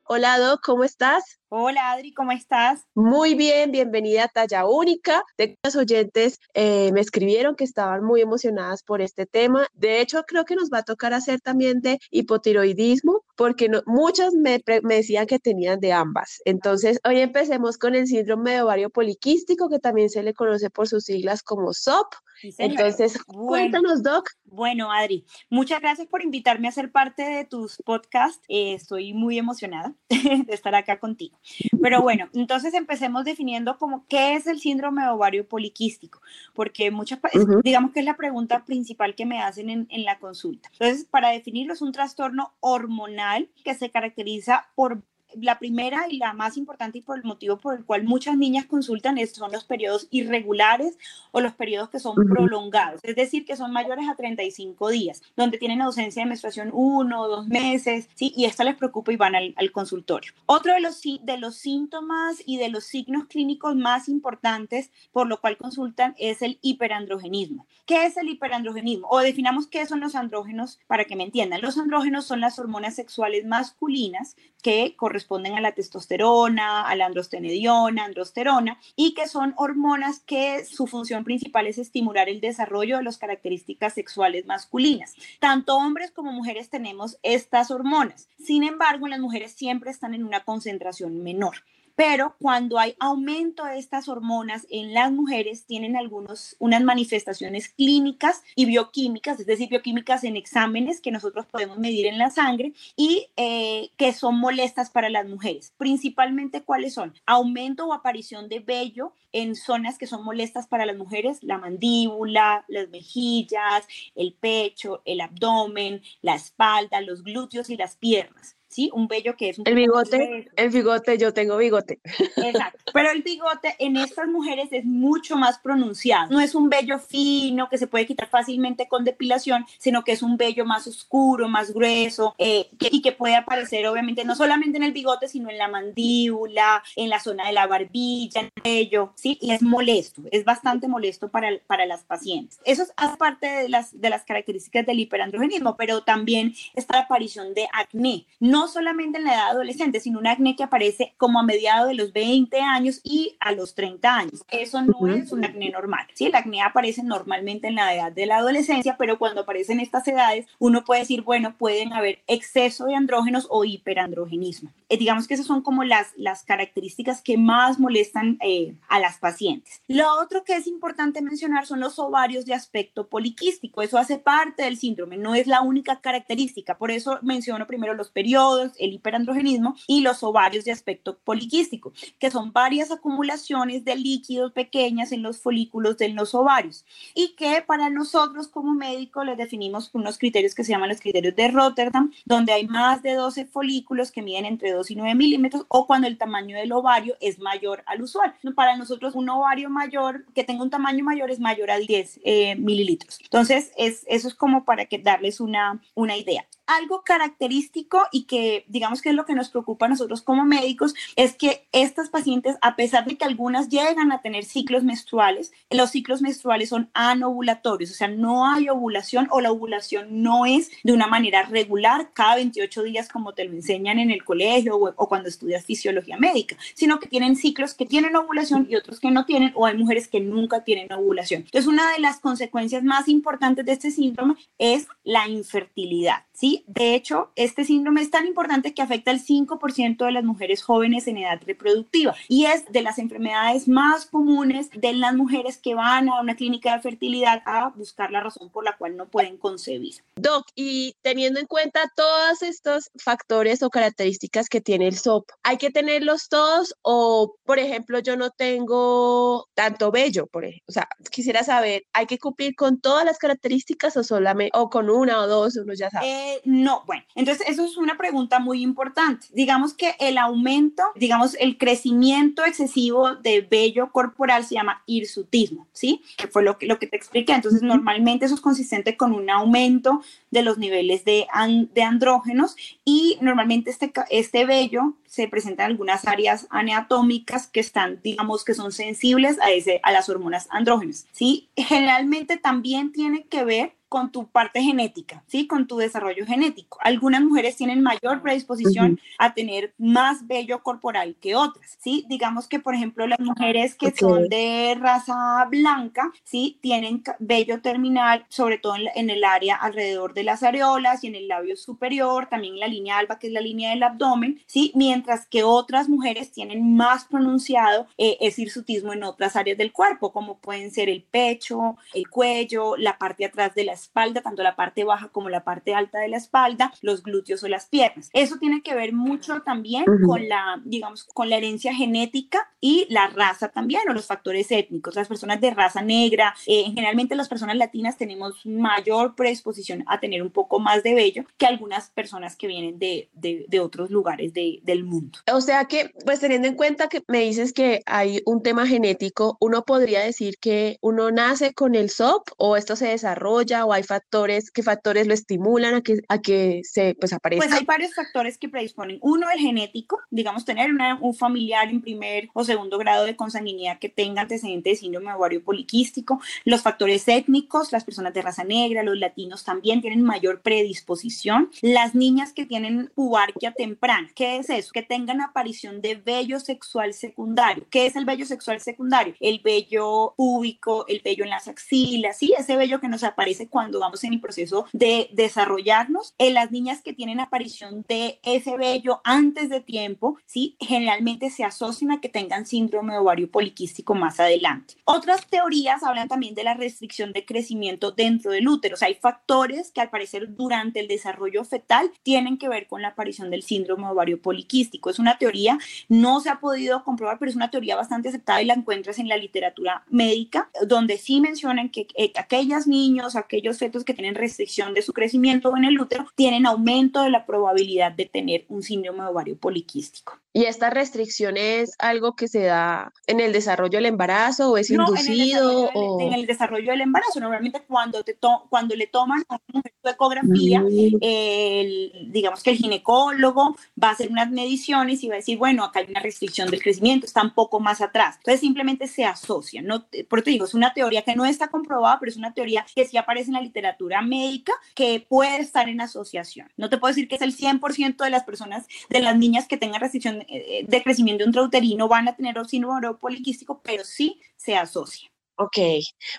Hola 0.03 0.37
Doc, 0.37 0.61
¿cómo 0.63 0.83
estás? 0.83 1.39
Hola 1.49 1.91
Adri, 1.91 2.13
¿cómo 2.13 2.31
estás? 2.31 2.83
Muy 2.93 3.33
bien, 3.33 3.71
bienvenida 3.71 4.25
a 4.25 4.27
Talla 4.27 4.67
Única. 4.67 5.23
De 5.37 5.57
los 5.63 5.75
oyentes 5.75 6.39
eh, 6.53 6.91
me 6.93 7.01
escribieron 7.01 7.55
que 7.55 7.63
estaban 7.63 8.03
muy 8.03 8.21
emocionadas 8.21 8.83
por 8.83 9.01
este 9.01 9.25
tema. 9.25 9.67
De 9.73 10.01
hecho, 10.01 10.23
creo 10.27 10.45
que 10.45 10.55
nos 10.55 10.69
va 10.71 10.79
a 10.79 10.83
tocar 10.83 11.13
hacer 11.13 11.41
también 11.41 11.81
de 11.81 11.99
hipotiroidismo, 12.11 13.23
porque 13.39 13.71
muchas 13.85 14.33
me, 14.33 14.61
me, 14.83 14.95
decían 14.95 15.25
que 15.25 15.39
tenían 15.39 15.79
de 15.79 15.93
ambas. 15.93 16.41
Entonces, 16.43 16.99
hoy 17.07 17.21
empecemos 17.21 17.77
con 17.77 17.95
el 17.95 18.05
síndrome 18.05 18.51
de 18.51 18.63
ovario 18.63 18.89
poliquístico, 18.89 19.69
que 19.69 19.79
también 19.79 20.09
se 20.09 20.23
le 20.23 20.33
conoce 20.33 20.69
por 20.69 20.89
sus 20.89 21.05
siglas 21.05 21.41
como 21.41 21.71
SOP. 21.71 22.15
Entonces, 22.57 23.21
cuéntanos, 23.23 24.03
Doc. 24.03 24.29
Bueno, 24.45 24.91
Adri, 24.91 25.25
muchas 25.49 25.79
gracias 25.79 26.07
por 26.07 26.21
invitarme 26.21 26.67
a 26.67 26.71
ser 26.71 26.91
parte 26.91 27.23
de 27.23 27.45
tus 27.45 27.77
podcasts. 27.85 28.43
Eh, 28.47 28.73
estoy 28.73 29.13
muy 29.13 29.37
emocionada 29.37 29.93
de 30.09 30.53
estar 30.53 30.73
acá 30.75 30.99
contigo. 30.99 31.37
Pero 31.81 32.01
bueno, 32.01 32.29
entonces 32.33 32.73
empecemos 32.73 33.25
definiendo 33.25 33.77
como 33.77 34.05
qué 34.07 34.35
es 34.35 34.47
el 34.47 34.59
síndrome 34.59 35.03
de 35.03 35.09
ovario 35.09 35.47
poliquístico, 35.47 36.21
porque 36.53 36.91
muchas, 36.91 37.19
digamos 37.63 37.91
que 37.91 37.99
es 37.99 38.05
la 38.05 38.17
pregunta 38.17 38.65
principal 38.65 39.15
que 39.15 39.25
me 39.25 39.41
hacen 39.41 39.69
en, 39.69 39.87
en 39.89 40.03
la 40.03 40.17
consulta. 40.19 40.69
Entonces, 40.73 41.05
para 41.05 41.29
definirlo, 41.29 41.73
es 41.73 41.81
un 41.81 41.91
trastorno 41.91 42.53
hormonal 42.59 43.28
que 43.63 43.75
se 43.75 43.89
caracteriza 43.89 44.69
por 44.75 45.03
la 45.33 45.59
primera 45.59 46.05
y 46.09 46.17
la 46.17 46.33
más 46.33 46.57
importante 46.57 46.99
y 46.99 47.01
por 47.01 47.17
el 47.17 47.23
motivo 47.23 47.57
por 47.57 47.77
el 47.77 47.85
cual 47.85 48.03
muchas 48.03 48.37
niñas 48.37 48.65
consultan 48.65 49.17
es, 49.17 49.31
son 49.31 49.51
los 49.51 49.63
periodos 49.63 50.07
irregulares 50.11 50.97
o 51.31 51.41
los 51.41 51.53
periodos 51.53 51.89
que 51.89 51.99
son 51.99 52.15
prolongados, 52.15 52.99
es 53.03 53.15
decir, 53.15 53.45
que 53.45 53.55
son 53.55 53.71
mayores 53.71 54.07
a 54.09 54.15
35 54.15 54.89
días, 54.89 55.21
donde 55.35 55.57
tienen 55.57 55.81
ausencia 55.81 56.23
de 56.23 56.29
menstruación 56.29 56.69
uno 56.73 57.21
o 57.21 57.27
dos 57.27 57.47
meses, 57.47 58.09
¿sí? 58.15 58.33
y 58.35 58.45
esto 58.45 58.63
les 58.63 58.75
preocupa 58.75 59.11
y 59.11 59.17
van 59.17 59.35
al, 59.35 59.53
al, 59.57 59.71
consultorio. 59.71 60.33
Otro 60.45 60.73
de 60.73 60.81
los, 60.81 61.01
de 61.01 61.37
los 61.37 61.55
síntomas 61.55 62.41
y 62.45 62.57
de 62.57 62.69
los 62.69 62.85
signos 62.85 63.25
clínicos 63.27 63.75
más 63.75 64.09
importantes 64.09 64.91
por 65.11 65.27
lo 65.27 65.39
cual 65.39 65.57
consultan 65.57 66.15
es 66.17 66.41
el 66.41 66.59
hiperandrogenismo. 66.61 67.67
¿Qué 67.85 68.05
es 68.05 68.17
el 68.17 68.29
hiperandrogenismo? 68.29 69.07
O 69.09 69.19
definamos 69.19 69.67
qué 69.67 69.85
son 69.85 69.99
los 69.99 70.15
andrógenos 70.15 70.79
para 70.87 71.05
que 71.05 71.15
me 71.15 71.23
entiendan. 71.23 71.61
Los 71.61 71.77
andrógenos 71.77 72.25
son 72.25 72.41
las 72.41 72.59
hormonas 72.59 72.95
sexuales 72.95 73.45
masculinas 73.45 74.35
que 74.61 74.95
corresponden 74.95 75.18
corresponden 75.19 75.55
a 75.55 75.61
la 75.61 75.73
testosterona, 75.73 76.87
a 76.87 76.95
la 76.95 77.05
androstenediona, 77.05 78.05
androsterona, 78.05 78.79
y 78.95 79.13
que 79.13 79.27
son 79.27 79.53
hormonas 79.57 80.19
que 80.19 80.63
su 80.63 80.87
función 80.87 81.25
principal 81.25 81.67
es 81.67 81.77
estimular 81.77 82.29
el 82.29 82.39
desarrollo 82.39 82.97
de 82.97 83.03
las 83.03 83.17
características 83.17 83.93
sexuales 83.93 84.45
masculinas. 84.45 85.15
Tanto 85.41 85.75
hombres 85.75 86.11
como 86.11 86.31
mujeres 86.31 86.69
tenemos 86.69 87.17
estas 87.21 87.69
hormonas. 87.69 88.29
Sin 88.39 88.63
embargo, 88.63 89.07
las 89.09 89.19
mujeres 89.19 89.51
siempre 89.51 89.91
están 89.91 90.13
en 90.13 90.23
una 90.23 90.45
concentración 90.45 91.21
menor 91.21 91.57
pero 91.99 92.37
cuando 92.39 92.79
hay 92.79 92.95
aumento 92.97 93.65
de 93.65 93.77
estas 93.77 94.07
hormonas 94.07 94.65
en 94.69 94.93
las 94.93 95.11
mujeres 95.11 95.65
tienen 95.65 95.97
algunos 95.97 96.55
unas 96.57 96.81
manifestaciones 96.81 97.67
clínicas 97.67 98.41
y 98.55 98.63
bioquímicas, 98.63 99.37
es 99.37 99.45
decir, 99.45 99.67
bioquímicas 99.67 100.23
en 100.23 100.37
exámenes 100.37 101.01
que 101.01 101.11
nosotros 101.11 101.45
podemos 101.47 101.77
medir 101.77 102.05
en 102.05 102.17
la 102.17 102.29
sangre 102.29 102.71
y 102.95 103.27
eh, 103.35 103.89
que 103.97 104.13
son 104.13 104.39
molestas 104.39 104.89
para 104.89 105.09
las 105.09 105.27
mujeres. 105.27 105.73
Principalmente, 105.77 106.63
¿cuáles 106.63 106.93
son? 106.93 107.13
Aumento 107.25 107.85
o 107.85 107.91
aparición 107.91 108.47
de 108.47 108.59
vello 108.59 109.11
en 109.33 109.57
zonas 109.57 109.97
que 109.97 110.07
son 110.07 110.23
molestas 110.23 110.67
para 110.67 110.85
las 110.85 110.95
mujeres, 110.95 111.43
la 111.43 111.57
mandíbula, 111.57 112.63
las 112.69 112.87
mejillas, 112.87 113.85
el 114.15 114.33
pecho, 114.39 115.01
el 115.03 115.19
abdomen, 115.19 116.01
la 116.21 116.35
espalda, 116.35 117.01
los 117.01 117.23
glúteos 117.23 117.69
y 117.69 117.75
las 117.75 117.97
piernas. 117.97 118.55
¿Sí? 118.69 118.89
Un 118.93 119.07
vello 119.07 119.35
que 119.35 119.49
es 119.49 119.59
un 119.59 119.67
El 119.67 119.75
bigote, 119.75 120.49
el 120.55 120.69
bigote, 120.69 121.17
yo 121.17 121.33
tengo 121.33 121.57
bigote. 121.57 121.99
Exacto, 122.37 122.79
pero 122.93 123.11
el 123.11 123.21
bigote 123.21 123.75
en 123.79 123.97
estas 123.97 124.27
mujeres 124.27 124.69
es 124.71 124.85
mucho 124.85 125.35
más 125.35 125.59
pronunciado. 125.59 126.31
No 126.31 126.39
es 126.39 126.55
un 126.55 126.69
vello 126.69 126.99
fino 126.99 127.69
que 127.69 127.77
se 127.77 127.87
puede 127.87 128.05
quitar 128.05 128.29
fácilmente 128.29 128.87
con 128.87 129.03
depilación, 129.03 129.65
sino 129.77 130.03
que 130.03 130.13
es 130.13 130.21
un 130.21 130.37
vello 130.37 130.65
más 130.65 130.87
oscuro, 130.87 131.49
más 131.49 131.73
grueso 131.73 132.35
eh, 132.37 132.69
y 132.79 133.01
que 133.01 133.11
puede 133.11 133.35
aparecer 133.35 133.87
obviamente 133.87 134.23
no 134.23 134.35
solamente 134.35 134.77
en 134.77 134.83
el 134.83 134.91
bigote, 134.91 135.27
sino 135.27 135.49
en 135.49 135.57
la 135.57 135.67
mandíbula, 135.67 136.83
en 136.95 137.09
la 137.09 137.19
zona 137.19 137.47
de 137.47 137.53
la 137.53 137.67
barbilla, 137.67 138.41
en 138.41 138.51
el 138.55 138.61
vello, 138.63 139.13
¿sí? 139.15 139.37
Y 139.41 139.51
es 139.51 139.61
molesto, 139.61 140.21
es 140.31 140.45
bastante 140.45 140.87
molesto 140.87 141.29
para, 141.29 141.49
para 141.67 141.85
las 141.85 142.03
pacientes. 142.03 142.59
Eso 142.63 142.83
es 142.83 142.91
parte 143.17 143.47
de 143.47 143.69
las, 143.69 143.99
de 143.99 144.09
las 144.09 144.23
características 144.23 144.85
del 144.85 144.99
hiperandrogenismo, 144.99 145.75
pero 145.75 146.03
también 146.03 146.53
está 146.75 146.97
la 146.97 147.03
aparición 147.03 147.53
de 147.53 147.67
acné. 147.73 148.25
No 148.39 148.58
no 148.59 148.67
solamente 148.67 149.17
en 149.17 149.23
la 149.23 149.35
edad 149.35 149.49
adolescente, 149.51 150.01
sino 150.01 150.19
un 150.19 150.27
acné 150.27 150.57
que 150.57 150.63
aparece 150.63 151.13
como 151.15 151.39
a 151.39 151.43
mediados 151.43 151.87
de 151.87 151.93
los 151.93 152.11
20 152.11 152.59
años 152.59 152.99
y 153.05 153.37
a 153.39 153.53
los 153.53 153.73
30 153.73 154.13
años. 154.17 154.43
Eso 154.51 154.81
no 154.81 155.07
es 155.07 155.31
un 155.31 155.45
acné 155.45 155.69
normal. 155.69 156.05
¿sí? 156.13 156.25
El 156.25 156.35
acné 156.35 156.61
aparece 156.61 157.01
normalmente 157.01 157.69
en 157.69 157.75
la 157.75 157.95
edad 157.95 158.11
de 158.11 158.25
la 158.25 158.39
adolescencia, 158.39 158.97
pero 158.97 159.17
cuando 159.17 159.41
aparecen 159.41 159.79
estas 159.79 160.05
edades, 160.09 160.45
uno 160.59 160.83
puede 160.83 161.01
decir, 161.01 161.21
bueno, 161.21 161.55
pueden 161.57 161.93
haber 161.93 162.19
exceso 162.27 162.85
de 162.85 162.95
andrógenos 162.95 163.47
o 163.49 163.63
hiperandrogenismo. 163.63 164.71
Eh, 164.89 164.97
digamos 164.97 165.25
que 165.25 165.35
esas 165.35 165.45
son 165.45 165.61
como 165.61 165.85
las, 165.85 166.07
las 166.17 166.43
características 166.43 167.21
que 167.21 167.37
más 167.37 167.79
molestan 167.79 168.39
eh, 168.41 168.73
a 168.89 168.99
las 168.99 169.19
pacientes. 169.19 169.81
Lo 169.87 170.19
otro 170.21 170.43
que 170.43 170.57
es 170.57 170.67
importante 170.67 171.21
mencionar 171.21 171.65
son 171.65 171.79
los 171.79 171.97
ovarios 171.97 172.45
de 172.45 172.55
aspecto 172.55 173.07
poliquístico. 173.07 173.81
Eso 173.81 173.97
hace 173.97 174.17
parte 174.17 174.63
del 174.63 174.75
síndrome, 174.75 175.15
no 175.15 175.33
es 175.33 175.47
la 175.47 175.61
única 175.61 176.01
característica. 176.01 176.77
Por 176.77 176.91
eso 176.91 177.19
menciono 177.21 177.67
primero 177.67 177.93
los 177.93 178.09
periodos, 178.09 178.48
el 178.57 178.93
hiperandrogenismo 178.93 179.75
y 179.87 180.01
los 180.01 180.23
ovarios 180.23 180.65
de 180.65 180.71
aspecto 180.71 181.17
poliquístico, 181.17 181.93
que 182.19 182.31
son 182.31 182.51
varias 182.53 182.91
acumulaciones 182.91 183.85
de 183.85 183.95
líquidos 183.95 184.51
pequeñas 184.51 185.11
en 185.11 185.23
los 185.23 185.39
folículos 185.39 185.97
de 185.97 186.09
los 186.09 186.33
ovarios 186.35 186.85
y 187.13 187.35
que 187.35 187.63
para 187.65 187.89
nosotros 187.89 188.47
como 188.47 188.73
médicos 188.73 189.25
les 189.25 189.37
definimos 189.37 189.89
unos 189.93 190.17
criterios 190.17 190.55
que 190.55 190.63
se 190.63 190.71
llaman 190.71 190.89
los 190.89 191.01
criterios 191.01 191.35
de 191.35 191.47
Rotterdam, 191.49 192.11
donde 192.25 192.53
hay 192.53 192.67
más 192.67 193.01
de 193.01 193.13
12 193.13 193.45
folículos 193.45 194.11
que 194.11 194.21
miden 194.21 194.45
entre 194.45 194.71
2 194.71 194.91
y 194.91 194.95
9 194.95 195.15
milímetros 195.15 195.65
o 195.67 195.87
cuando 195.87 196.07
el 196.07 196.17
tamaño 196.17 196.57
del 196.57 196.71
ovario 196.71 197.15
es 197.21 197.39
mayor 197.39 197.83
al 197.85 198.01
usual. 198.01 198.33
Para 198.55 198.77
nosotros 198.77 199.15
un 199.15 199.29
ovario 199.29 199.69
mayor 199.69 200.25
que 200.33 200.43
tenga 200.43 200.63
un 200.63 200.69
tamaño 200.69 201.03
mayor 201.03 201.31
es 201.31 201.39
mayor 201.39 201.71
a 201.71 201.77
10 201.77 202.19
eh, 202.23 202.55
mililitros. 202.55 203.19
Entonces, 203.21 203.71
es, 203.77 204.05
eso 204.07 204.27
es 204.27 204.35
como 204.35 204.65
para 204.65 204.85
que 204.85 204.97
darles 204.97 205.39
una, 205.39 205.81
una 205.95 206.17
idea 206.17 206.45
algo 206.69 207.01
característico 207.03 208.03
y 208.11 208.23
que 208.23 208.65
digamos 208.67 209.01
que 209.01 209.09
es 209.09 209.15
lo 209.15 209.25
que 209.25 209.35
nos 209.35 209.49
preocupa 209.49 209.87
a 209.87 209.89
nosotros 209.89 210.21
como 210.21 210.45
médicos 210.45 210.93
es 211.15 211.35
que 211.35 211.67
estas 211.71 212.09
pacientes, 212.09 212.57
a 212.61 212.75
pesar 212.75 213.05
de 213.05 213.17
que 213.17 213.25
algunas 213.25 213.69
llegan 213.69 214.11
a 214.11 214.21
tener 214.21 214.45
ciclos 214.45 214.83
menstruales, 214.83 215.51
los 215.69 215.91
ciclos 215.91 216.21
menstruales 216.21 216.69
son 216.69 216.89
anovulatorios, 216.93 217.91
o 217.91 217.93
sea, 217.93 218.07
no 218.07 218.45
hay 218.45 218.69
ovulación 218.69 219.27
o 219.31 219.41
la 219.41 219.51
ovulación 219.51 220.21
no 220.23 220.45
es 220.45 220.69
de 220.83 220.93
una 220.93 221.07
manera 221.07 221.43
regular 221.43 222.11
cada 222.13 222.35
28 222.35 222.83
días 222.83 223.09
como 223.09 223.33
te 223.33 223.45
lo 223.45 223.53
enseñan 223.53 223.99
en 223.99 224.11
el 224.11 224.23
colegio 224.23 224.77
o, 224.77 224.93
o 224.95 225.09
cuando 225.09 225.29
estudias 225.29 225.65
fisiología 225.65 226.17
médica, 226.17 226.55
sino 226.75 226.99
que 226.99 227.07
tienen 227.07 227.35
ciclos 227.35 227.73
que 227.73 227.85
tienen 227.85 228.15
ovulación 228.15 228.67
y 228.69 228.75
otros 228.75 228.99
que 228.99 229.11
no 229.11 229.25
tienen 229.25 229.51
o 229.55 229.65
hay 229.65 229.77
mujeres 229.77 230.07
que 230.07 230.19
nunca 230.19 230.63
tienen 230.63 230.91
ovulación. 230.91 231.41
Entonces, 231.41 231.67
una 231.67 231.91
de 231.91 231.99
las 231.99 232.19
consecuencias 232.19 232.83
más 232.83 233.07
importantes 233.07 233.65
de 233.65 233.71
este 233.71 233.91
síndrome 233.91 234.35
es 234.57 234.87
la 235.03 235.27
infertilidad. 235.27 236.23
¿sí? 236.39 236.58
De 236.67 236.95
hecho, 236.95 237.31
este 237.35 237.65
síndrome 237.65 238.01
es 238.01 238.11
tan 238.11 238.27
importante 238.27 238.73
que 238.73 238.81
afecta 238.81 239.11
al 239.11 239.19
5% 239.19 240.05
de 240.05 240.11
las 240.11 240.23
mujeres 240.23 240.63
jóvenes 240.63 241.07
en 241.07 241.17
edad 241.17 241.39
reproductiva 241.45 242.15
y 242.27 242.45
es 242.45 242.65
de 242.71 242.81
las 242.81 242.99
enfermedades 242.99 243.67
más 243.67 244.05
comunes 244.05 244.69
de 244.71 244.93
las 244.93 245.15
mujeres 245.15 245.57
que 245.57 245.75
van 245.75 246.09
a 246.09 246.21
una 246.21 246.35
clínica 246.35 246.75
de 246.75 246.81
fertilidad 246.81 247.41
a 247.45 247.69
buscar 247.69 248.11
la 248.11 248.21
razón 248.21 248.49
por 248.49 248.63
la 248.63 248.77
cual 248.77 248.97
no 248.97 249.07
pueden 249.07 249.37
concebir. 249.37 249.95
Doc, 250.15 250.47
y 250.55 250.95
teniendo 251.01 251.39
en 251.39 251.45
cuenta 251.45 251.91
todos 251.95 252.41
estos 252.41 252.91
factores 252.97 253.63
o 253.63 253.69
características 253.69 254.49
que 254.49 254.61
tiene 254.61 254.87
el 254.87 254.97
SOP, 254.97 255.29
¿hay 255.43 255.57
que 255.57 255.71
tenerlos 255.71 256.29
todos 256.29 256.75
o, 256.81 257.35
por 257.43 257.59
ejemplo, 257.59 257.99
yo 257.99 258.17
no 258.17 258.29
tengo 258.31 259.47
tanto 259.53 259.91
vello, 259.91 260.27
por 260.27 260.45
ejemplo? 260.45 260.65
O 260.67 260.71
sea, 260.71 260.87
quisiera 261.11 261.43
saber, 261.43 261.83
¿hay 261.93 262.05
que 262.05 262.19
cumplir 262.19 262.55
con 262.55 262.79
todas 262.79 263.05
las 263.05 263.17
características 263.17 263.97
o 263.97 264.03
solamente, 264.03 264.57
o 264.57 264.69
con 264.69 264.89
una 264.89 265.21
o 265.21 265.27
dos, 265.27 265.55
uno 265.57 265.73
ya 265.73 265.89
sabe? 265.89 266.07
Eh, 266.07 266.41
no, 266.49 266.81
bueno, 266.87 267.03
entonces 267.13 267.47
eso 267.47 267.63
es 267.63 267.77
una 267.77 267.95
pregunta 267.95 268.39
muy 268.39 268.63
importante. 268.63 269.27
Digamos 269.33 269.75
que 269.75 269.93
el 269.99 270.17
aumento, 270.17 270.81
digamos, 270.95 271.35
el 271.39 271.59
crecimiento 271.59 272.43
excesivo 272.43 273.15
de 273.17 273.41
vello 273.41 273.91
corporal 273.91 274.43
se 274.43 274.55
llama 274.55 274.81
hirsutismo, 274.87 275.67
¿sí? 275.73 276.01
Que 276.17 276.27
fue 276.27 276.41
lo 276.41 276.57
que, 276.57 276.65
lo 276.65 276.79
que 276.79 276.87
te 276.87 276.97
expliqué. 276.97 277.33
Entonces, 277.33 277.61
normalmente 277.61 278.25
eso 278.25 278.33
es 278.33 278.41
consistente 278.41 278.97
con 278.97 279.13
un 279.13 279.29
aumento 279.29 280.01
de 280.31 280.41
los 280.41 280.57
niveles 280.57 281.05
de, 281.05 281.27
de 281.71 281.83
andrógenos 281.83 282.55
y 282.83 283.19
normalmente 283.21 283.69
este, 283.69 283.93
este 284.09 284.45
vello 284.45 284.95
se 285.05 285.27
presenta 285.27 285.65
en 285.65 285.71
algunas 285.71 286.07
áreas 286.07 286.47
anatómicas 286.49 287.45
que 287.45 287.59
están, 287.59 287.99
digamos, 288.03 288.43
que 288.43 288.55
son 288.55 288.71
sensibles 288.71 289.39
a, 289.39 289.51
ese, 289.51 289.81
a 289.83 289.91
las 289.91 290.09
hormonas 290.09 290.47
andrógenas, 290.49 291.05
¿sí? 291.11 291.49
Generalmente 291.55 292.37
también 292.37 292.91
tiene 292.91 293.25
que 293.25 293.43
ver 293.43 293.78
con 293.89 294.11
tu 294.11 294.27
parte 294.27 294.61
genética, 294.61 295.23
¿sí? 295.27 295.47
Con 295.47 295.67
tu 295.67 295.77
desarrollo 295.77 296.25
genético. 296.25 296.77
Algunas 296.81 297.23
mujeres 297.23 297.55
tienen 297.57 297.81
mayor 297.81 298.21
predisposición 298.21 298.99
a 299.17 299.33
tener 299.33 299.73
más 299.79 300.27
vello 300.27 300.61
corporal 300.61 301.15
que 301.19 301.35
otras, 301.35 301.77
¿sí? 301.81 302.05
Digamos 302.07 302.47
que, 302.47 302.59
por 302.59 302.75
ejemplo, 302.75 303.07
las 303.07 303.19
mujeres 303.19 303.73
que 303.73 303.91
son 303.91 304.29
de 304.29 304.77
raza 304.79 305.43
blanca, 305.49 306.11
¿sí? 306.23 306.59
Tienen 306.61 307.03
vello 307.17 307.61
terminal, 307.61 308.25
sobre 308.29 308.59
todo 308.59 308.75
en, 308.95 309.09
el 309.09 309.23
área 309.23 309.55
alrededor 309.55 310.13
de 310.13 310.23
las 310.23 310.43
areolas 310.43 311.03
y 311.03 311.07
en 311.07 311.15
el 311.15 311.27
labio 311.27 311.57
superior, 311.57 312.27
también 312.27 312.53
en 312.53 312.59
la 312.59 312.67
línea 312.67 312.99
alba, 312.99 313.17
que 313.17 313.27
es 313.27 313.33
la 313.33 313.41
línea 313.41 313.71
del 313.71 313.81
abdomen, 313.81 314.39
¿sí? 314.45 314.71
Mientras 314.75 315.25
que 315.25 315.43
otras 315.43 315.89
mujeres 315.89 316.31
tienen 316.31 316.75
más 316.75 317.05
pronunciado 317.05 317.87
eh, 317.97 318.17
ese 318.21 318.43
hirsutismo 318.43 318.93
en 318.93 319.03
otras 319.03 319.35
áreas 319.35 319.57
del 319.57 319.71
cuerpo, 319.71 320.11
como 320.11 320.37
pueden 320.37 320.69
ser 320.69 320.89
el 320.89 321.01
pecho, 321.01 321.77
el 321.95 322.07
cuello, 322.07 322.77
la 322.77 322.99
parte 322.99 323.23
de 323.23 323.29
atrás 323.29 323.55
de 323.55 323.63
la 323.63 323.78
espalda, 323.79 324.21
tanto 324.21 324.43
la 324.43 324.55
parte 324.55 324.83
baja 324.83 325.09
como 325.09 325.29
la 325.29 325.43
parte 325.43 325.73
alta 325.73 325.99
de 325.99 326.09
la 326.09 326.17
espalda, 326.17 326.71
los 326.81 327.03
glúteos 327.03 327.43
o 327.43 327.47
las 327.47 327.67
piernas. 327.67 328.09
Eso 328.13 328.37
tiene 328.37 328.61
que 328.61 328.75
ver 328.75 328.93
mucho 328.93 329.41
también 329.41 329.85
con 330.05 330.27
la, 330.27 330.61
digamos, 330.65 331.03
con 331.03 331.29
la 331.29 331.37
herencia 331.37 331.73
genética 331.73 332.49
y 332.61 332.87
la 332.89 333.07
raza 333.07 333.49
también, 333.49 333.81
o 333.89 333.93
los 333.93 334.05
factores 334.05 334.51
étnicos. 334.51 334.95
Las 334.95 335.07
personas 335.07 335.39
de 335.41 335.51
raza 335.51 335.81
negra, 335.81 336.35
eh, 336.45 336.63
generalmente 336.65 337.15
las 337.15 337.29
personas 337.29 337.55
latinas 337.55 337.97
tenemos 337.97 338.45
mayor 338.45 339.15
predisposición 339.15 339.83
a 339.87 339.99
tener 339.99 340.21
un 340.21 340.31
poco 340.31 340.59
más 340.59 340.83
de 340.83 340.93
vello 340.93 341.23
que 341.37 341.45
algunas 341.45 341.89
personas 341.89 342.35
que 342.35 342.47
vienen 342.47 342.79
de, 342.79 343.09
de, 343.13 343.45
de 343.47 343.59
otros 343.59 343.89
lugares 343.89 344.33
de, 344.33 344.59
del 344.63 344.83
mundo. 344.83 345.19
O 345.31 345.41
sea 345.41 345.65
que, 345.65 345.91
pues 346.05 346.19
teniendo 346.19 346.47
en 346.47 346.55
cuenta 346.55 346.89
que 346.89 347.03
me 347.07 347.21
dices 347.21 347.53
que 347.53 347.81
hay 347.85 348.21
un 348.25 348.43
tema 348.43 348.67
genético, 348.67 349.37
uno 349.39 349.63
podría 349.63 350.01
decir 350.01 350.37
que 350.39 350.77
uno 350.81 351.11
nace 351.11 351.53
con 351.53 351.75
el 351.75 351.89
SOP 351.89 352.29
o 352.37 352.57
esto 352.57 352.75
se 352.75 352.87
desarrolla 352.87 353.65
hay 353.73 353.83
factores, 353.83 354.51
qué 354.51 354.63
factores 354.63 355.07
lo 355.07 355.13
estimulan 355.13 355.75
a 355.75 355.81
que, 355.81 356.01
a 356.07 356.19
que 356.19 356.61
se 356.63 356.95
pues 356.95 357.13
aparezca? 357.13 357.45
Pues 357.45 357.59
hay 357.59 357.65
varios 357.65 357.93
factores 357.93 358.37
que 358.37 358.49
predisponen. 358.49 358.99
Uno, 359.01 359.27
el 359.31 359.39
genético, 359.39 359.99
digamos, 360.09 360.45
tener 360.45 360.69
un 361.01 361.15
familiar 361.15 361.69
en 361.69 361.81
primer 361.81 362.29
o 362.33 362.43
segundo 362.43 362.77
grado 362.77 363.05
de 363.05 363.15
consanguinidad 363.15 363.79
que 363.79 363.89
tenga 363.89 364.21
antecedentes 364.21 364.73
de 364.73 364.75
síndrome 364.75 365.13
ovario 365.13 365.43
poliquístico. 365.43 366.21
Los 366.45 366.61
factores 366.61 367.07
étnicos, 367.07 367.71
las 367.71 367.83
personas 367.83 368.13
de 368.13 368.21
raza 368.21 368.43
negra, 368.43 368.83
los 368.83 368.97
latinos 368.97 369.43
también 369.43 369.81
tienen 369.81 370.03
mayor 370.03 370.41
predisposición. 370.41 371.49
Las 371.61 371.95
niñas 371.95 372.33
que 372.33 372.45
tienen 372.45 372.91
pubarquia 372.95 373.51
temprana, 373.51 374.09
¿qué 374.15 374.37
es 374.37 374.49
eso? 374.49 374.71
Que 374.73 374.83
tengan 374.83 375.21
aparición 375.21 375.81
de 375.81 375.95
vello 375.95 376.39
sexual 376.39 376.93
secundario. 376.93 377.65
¿Qué 377.69 377.85
es 377.85 377.95
el 377.95 378.05
vello 378.05 378.25
sexual 378.25 378.59
secundario? 378.59 379.15
El 379.19 379.39
vello 379.39 380.13
púbico, 380.15 380.85
el 380.87 381.01
vello 381.03 381.23
en 381.23 381.29
las 381.29 381.47
axilas, 381.47 382.17
sí, 382.17 382.33
ese 382.37 382.55
vello 382.55 382.79
que 382.79 382.87
nos 382.87 383.03
aparece 383.03 383.47
cuando 383.47 383.58
cuando 383.59 383.81
vamos 383.81 384.05
en 384.05 384.13
el 384.13 384.21
proceso 384.21 384.67
de 384.71 385.09
desarrollarnos. 385.11 386.15
En 386.17 386.33
las 386.33 386.49
niñas 386.49 386.81
que 386.81 386.93
tienen 386.93 387.19
aparición 387.19 387.85
de 387.89 388.21
ese 388.23 388.55
vello 388.55 389.01
antes 389.03 389.49
de 389.49 389.59
tiempo, 389.59 390.17
¿sí? 390.25 390.55
generalmente 390.61 391.29
se 391.29 391.43
asocian 391.43 391.91
a 391.91 391.99
que 391.99 392.07
tengan 392.07 392.45
síndrome 392.45 392.97
ovario 392.97 393.29
poliquístico 393.29 393.95
más 393.95 394.17
adelante. 394.21 394.75
Otras 394.85 395.27
teorías 395.27 395.83
hablan 395.83 396.07
también 396.07 396.35
de 396.35 396.45
la 396.45 396.53
restricción 396.53 397.11
de 397.11 397.25
crecimiento 397.25 397.91
dentro 397.91 398.31
del 398.31 398.47
útero. 398.47 398.75
O 398.75 398.77
sea, 398.77 398.87
hay 398.87 398.95
factores 398.95 399.71
que 399.73 399.81
al 399.81 399.89
parecer 399.89 400.37
durante 400.37 400.79
el 400.79 400.87
desarrollo 400.87 401.43
fetal 401.43 401.91
tienen 402.01 402.37
que 402.37 402.47
ver 402.47 402.65
con 402.65 402.81
la 402.81 402.89
aparición 402.89 403.29
del 403.29 403.43
síndrome 403.43 403.89
ovario 403.89 404.21
poliquístico. 404.21 404.89
Es 404.89 404.99
una 404.99 405.17
teoría, 405.17 405.57
no 405.89 406.21
se 406.21 406.29
ha 406.29 406.39
podido 406.39 406.85
comprobar, 406.85 407.19
pero 407.19 407.29
es 407.29 407.35
una 407.35 407.51
teoría 407.51 407.75
bastante 407.75 408.07
aceptada 408.07 408.41
y 408.41 408.45
la 408.45 408.53
encuentras 408.53 408.99
en 408.99 409.09
la 409.09 409.17
literatura 409.17 409.83
médica, 409.89 410.49
donde 410.65 410.97
sí 410.97 411.19
mencionan 411.19 411.67
que 411.67 411.87
eh, 411.95 412.13
aquellos 412.15 412.65
niños, 412.65 413.17
aquellos 413.17 413.48
fetos 413.57 413.83
que 413.83 413.93
tienen 413.93 414.15
restricción 414.15 414.73
de 414.73 414.81
su 414.81 414.93
crecimiento 414.93 415.55
en 415.57 415.65
el 415.65 415.79
útero 415.79 416.05
tienen 416.15 416.45
aumento 416.45 417.01
de 417.01 417.09
la 417.09 417.25
probabilidad 417.25 417.91
de 417.91 418.05
tener 418.05 418.45
un 418.49 418.61
síndrome 418.61 419.03
ovario 419.03 419.37
poliquístico. 419.37 420.19
¿Y 420.31 420.43
esta 420.43 420.69
restricción 420.69 421.37
es 421.37 421.73
algo 421.79 422.15
que 422.15 422.27
se 422.27 422.43
da 422.43 422.93
en 423.07 423.19
el 423.19 423.33
desarrollo 423.33 423.77
del 423.77 423.87
embarazo 423.87 424.51
o 424.51 424.57
es 424.57 424.69
inducido? 424.69 425.71
En 425.99 426.13
el, 426.13 426.27
desarrollo 426.27 426.71
del 426.71 426.81
embarazo, 426.81 427.19
normalmente 427.19 427.63
cuando, 427.67 428.03
te 428.03 428.15
cuando 428.49 428.75
le 428.75 428.85
toman 428.85 429.23
una 429.51 429.63
ecografía, 429.91 430.61
mm. 430.61 432.11
digamos 432.11 432.43
que 432.43 432.51
el 432.51 432.57
ginecólogo 432.57 433.55
va 433.81 433.89
a 433.89 433.91
hacer 433.91 434.11
unas 434.11 434.29
mediciones 434.29 435.03
y 435.03 435.07
va 435.07 435.15
a 435.15 435.17
decir, 435.17 435.39
bueno, 435.39 435.63
acá 435.63 435.79
hay 435.79 435.87
una 435.89 435.99
restricción 435.99 436.51
del 436.51 436.61
crecimiento, 436.61 437.07
está 437.07 437.23
un 437.23 437.33
poco 437.33 437.59
más 437.59 437.81
atrás. 437.81 438.17
Entonces 438.17 438.41
simplemente 438.41 438.87
se 438.87 439.05
asocia. 439.05 439.63
No, 439.63 439.87
por 440.07 440.21
te 440.21 440.29
digo, 440.29 440.45
es 440.45 440.53
una 440.53 440.75
teoría 440.75 441.01
que 441.01 441.15
no 441.15 441.25
está 441.25 441.47
comprobada, 441.47 441.99
pero 441.99 442.11
es 442.11 442.17
una 442.17 442.35
teoría 442.35 442.67
que 442.75 442.85
sí 442.85 442.97
aparece 442.97 443.29
en 443.29 443.33
la 443.33 443.41
literatura 443.41 444.03
médica 444.03 444.53
que 444.75 445.03
puede 445.07 445.37
estar 445.37 445.69
en 445.69 445.81
asociación. 445.81 446.51
No 446.55 446.69
te 446.69 446.77
puedo 446.77 446.93
decir 446.93 447.07
que 447.07 447.15
es 447.15 447.21
el 447.23 447.35
100% 447.35 447.97
de 447.97 448.09
las 448.11 448.25
personas, 448.25 448.67
de 448.89 448.99
las 448.99 449.17
niñas 449.17 449.47
que 449.47 449.57
tengan 449.57 449.81
restricción 449.81 450.18
eh, 450.27 450.65
de 450.67 450.83
crecimiento 450.83 451.23
intrauterino 451.23 451.87
van 451.87 452.07
a 452.07 452.15
tener 452.15 452.35
síndrome 452.47 452.93
poliquístico, 452.95 453.61
pero 453.63 453.83
sí 453.83 454.19
se 454.35 454.55
asocia. 454.55 455.09
Ok, 455.41 455.57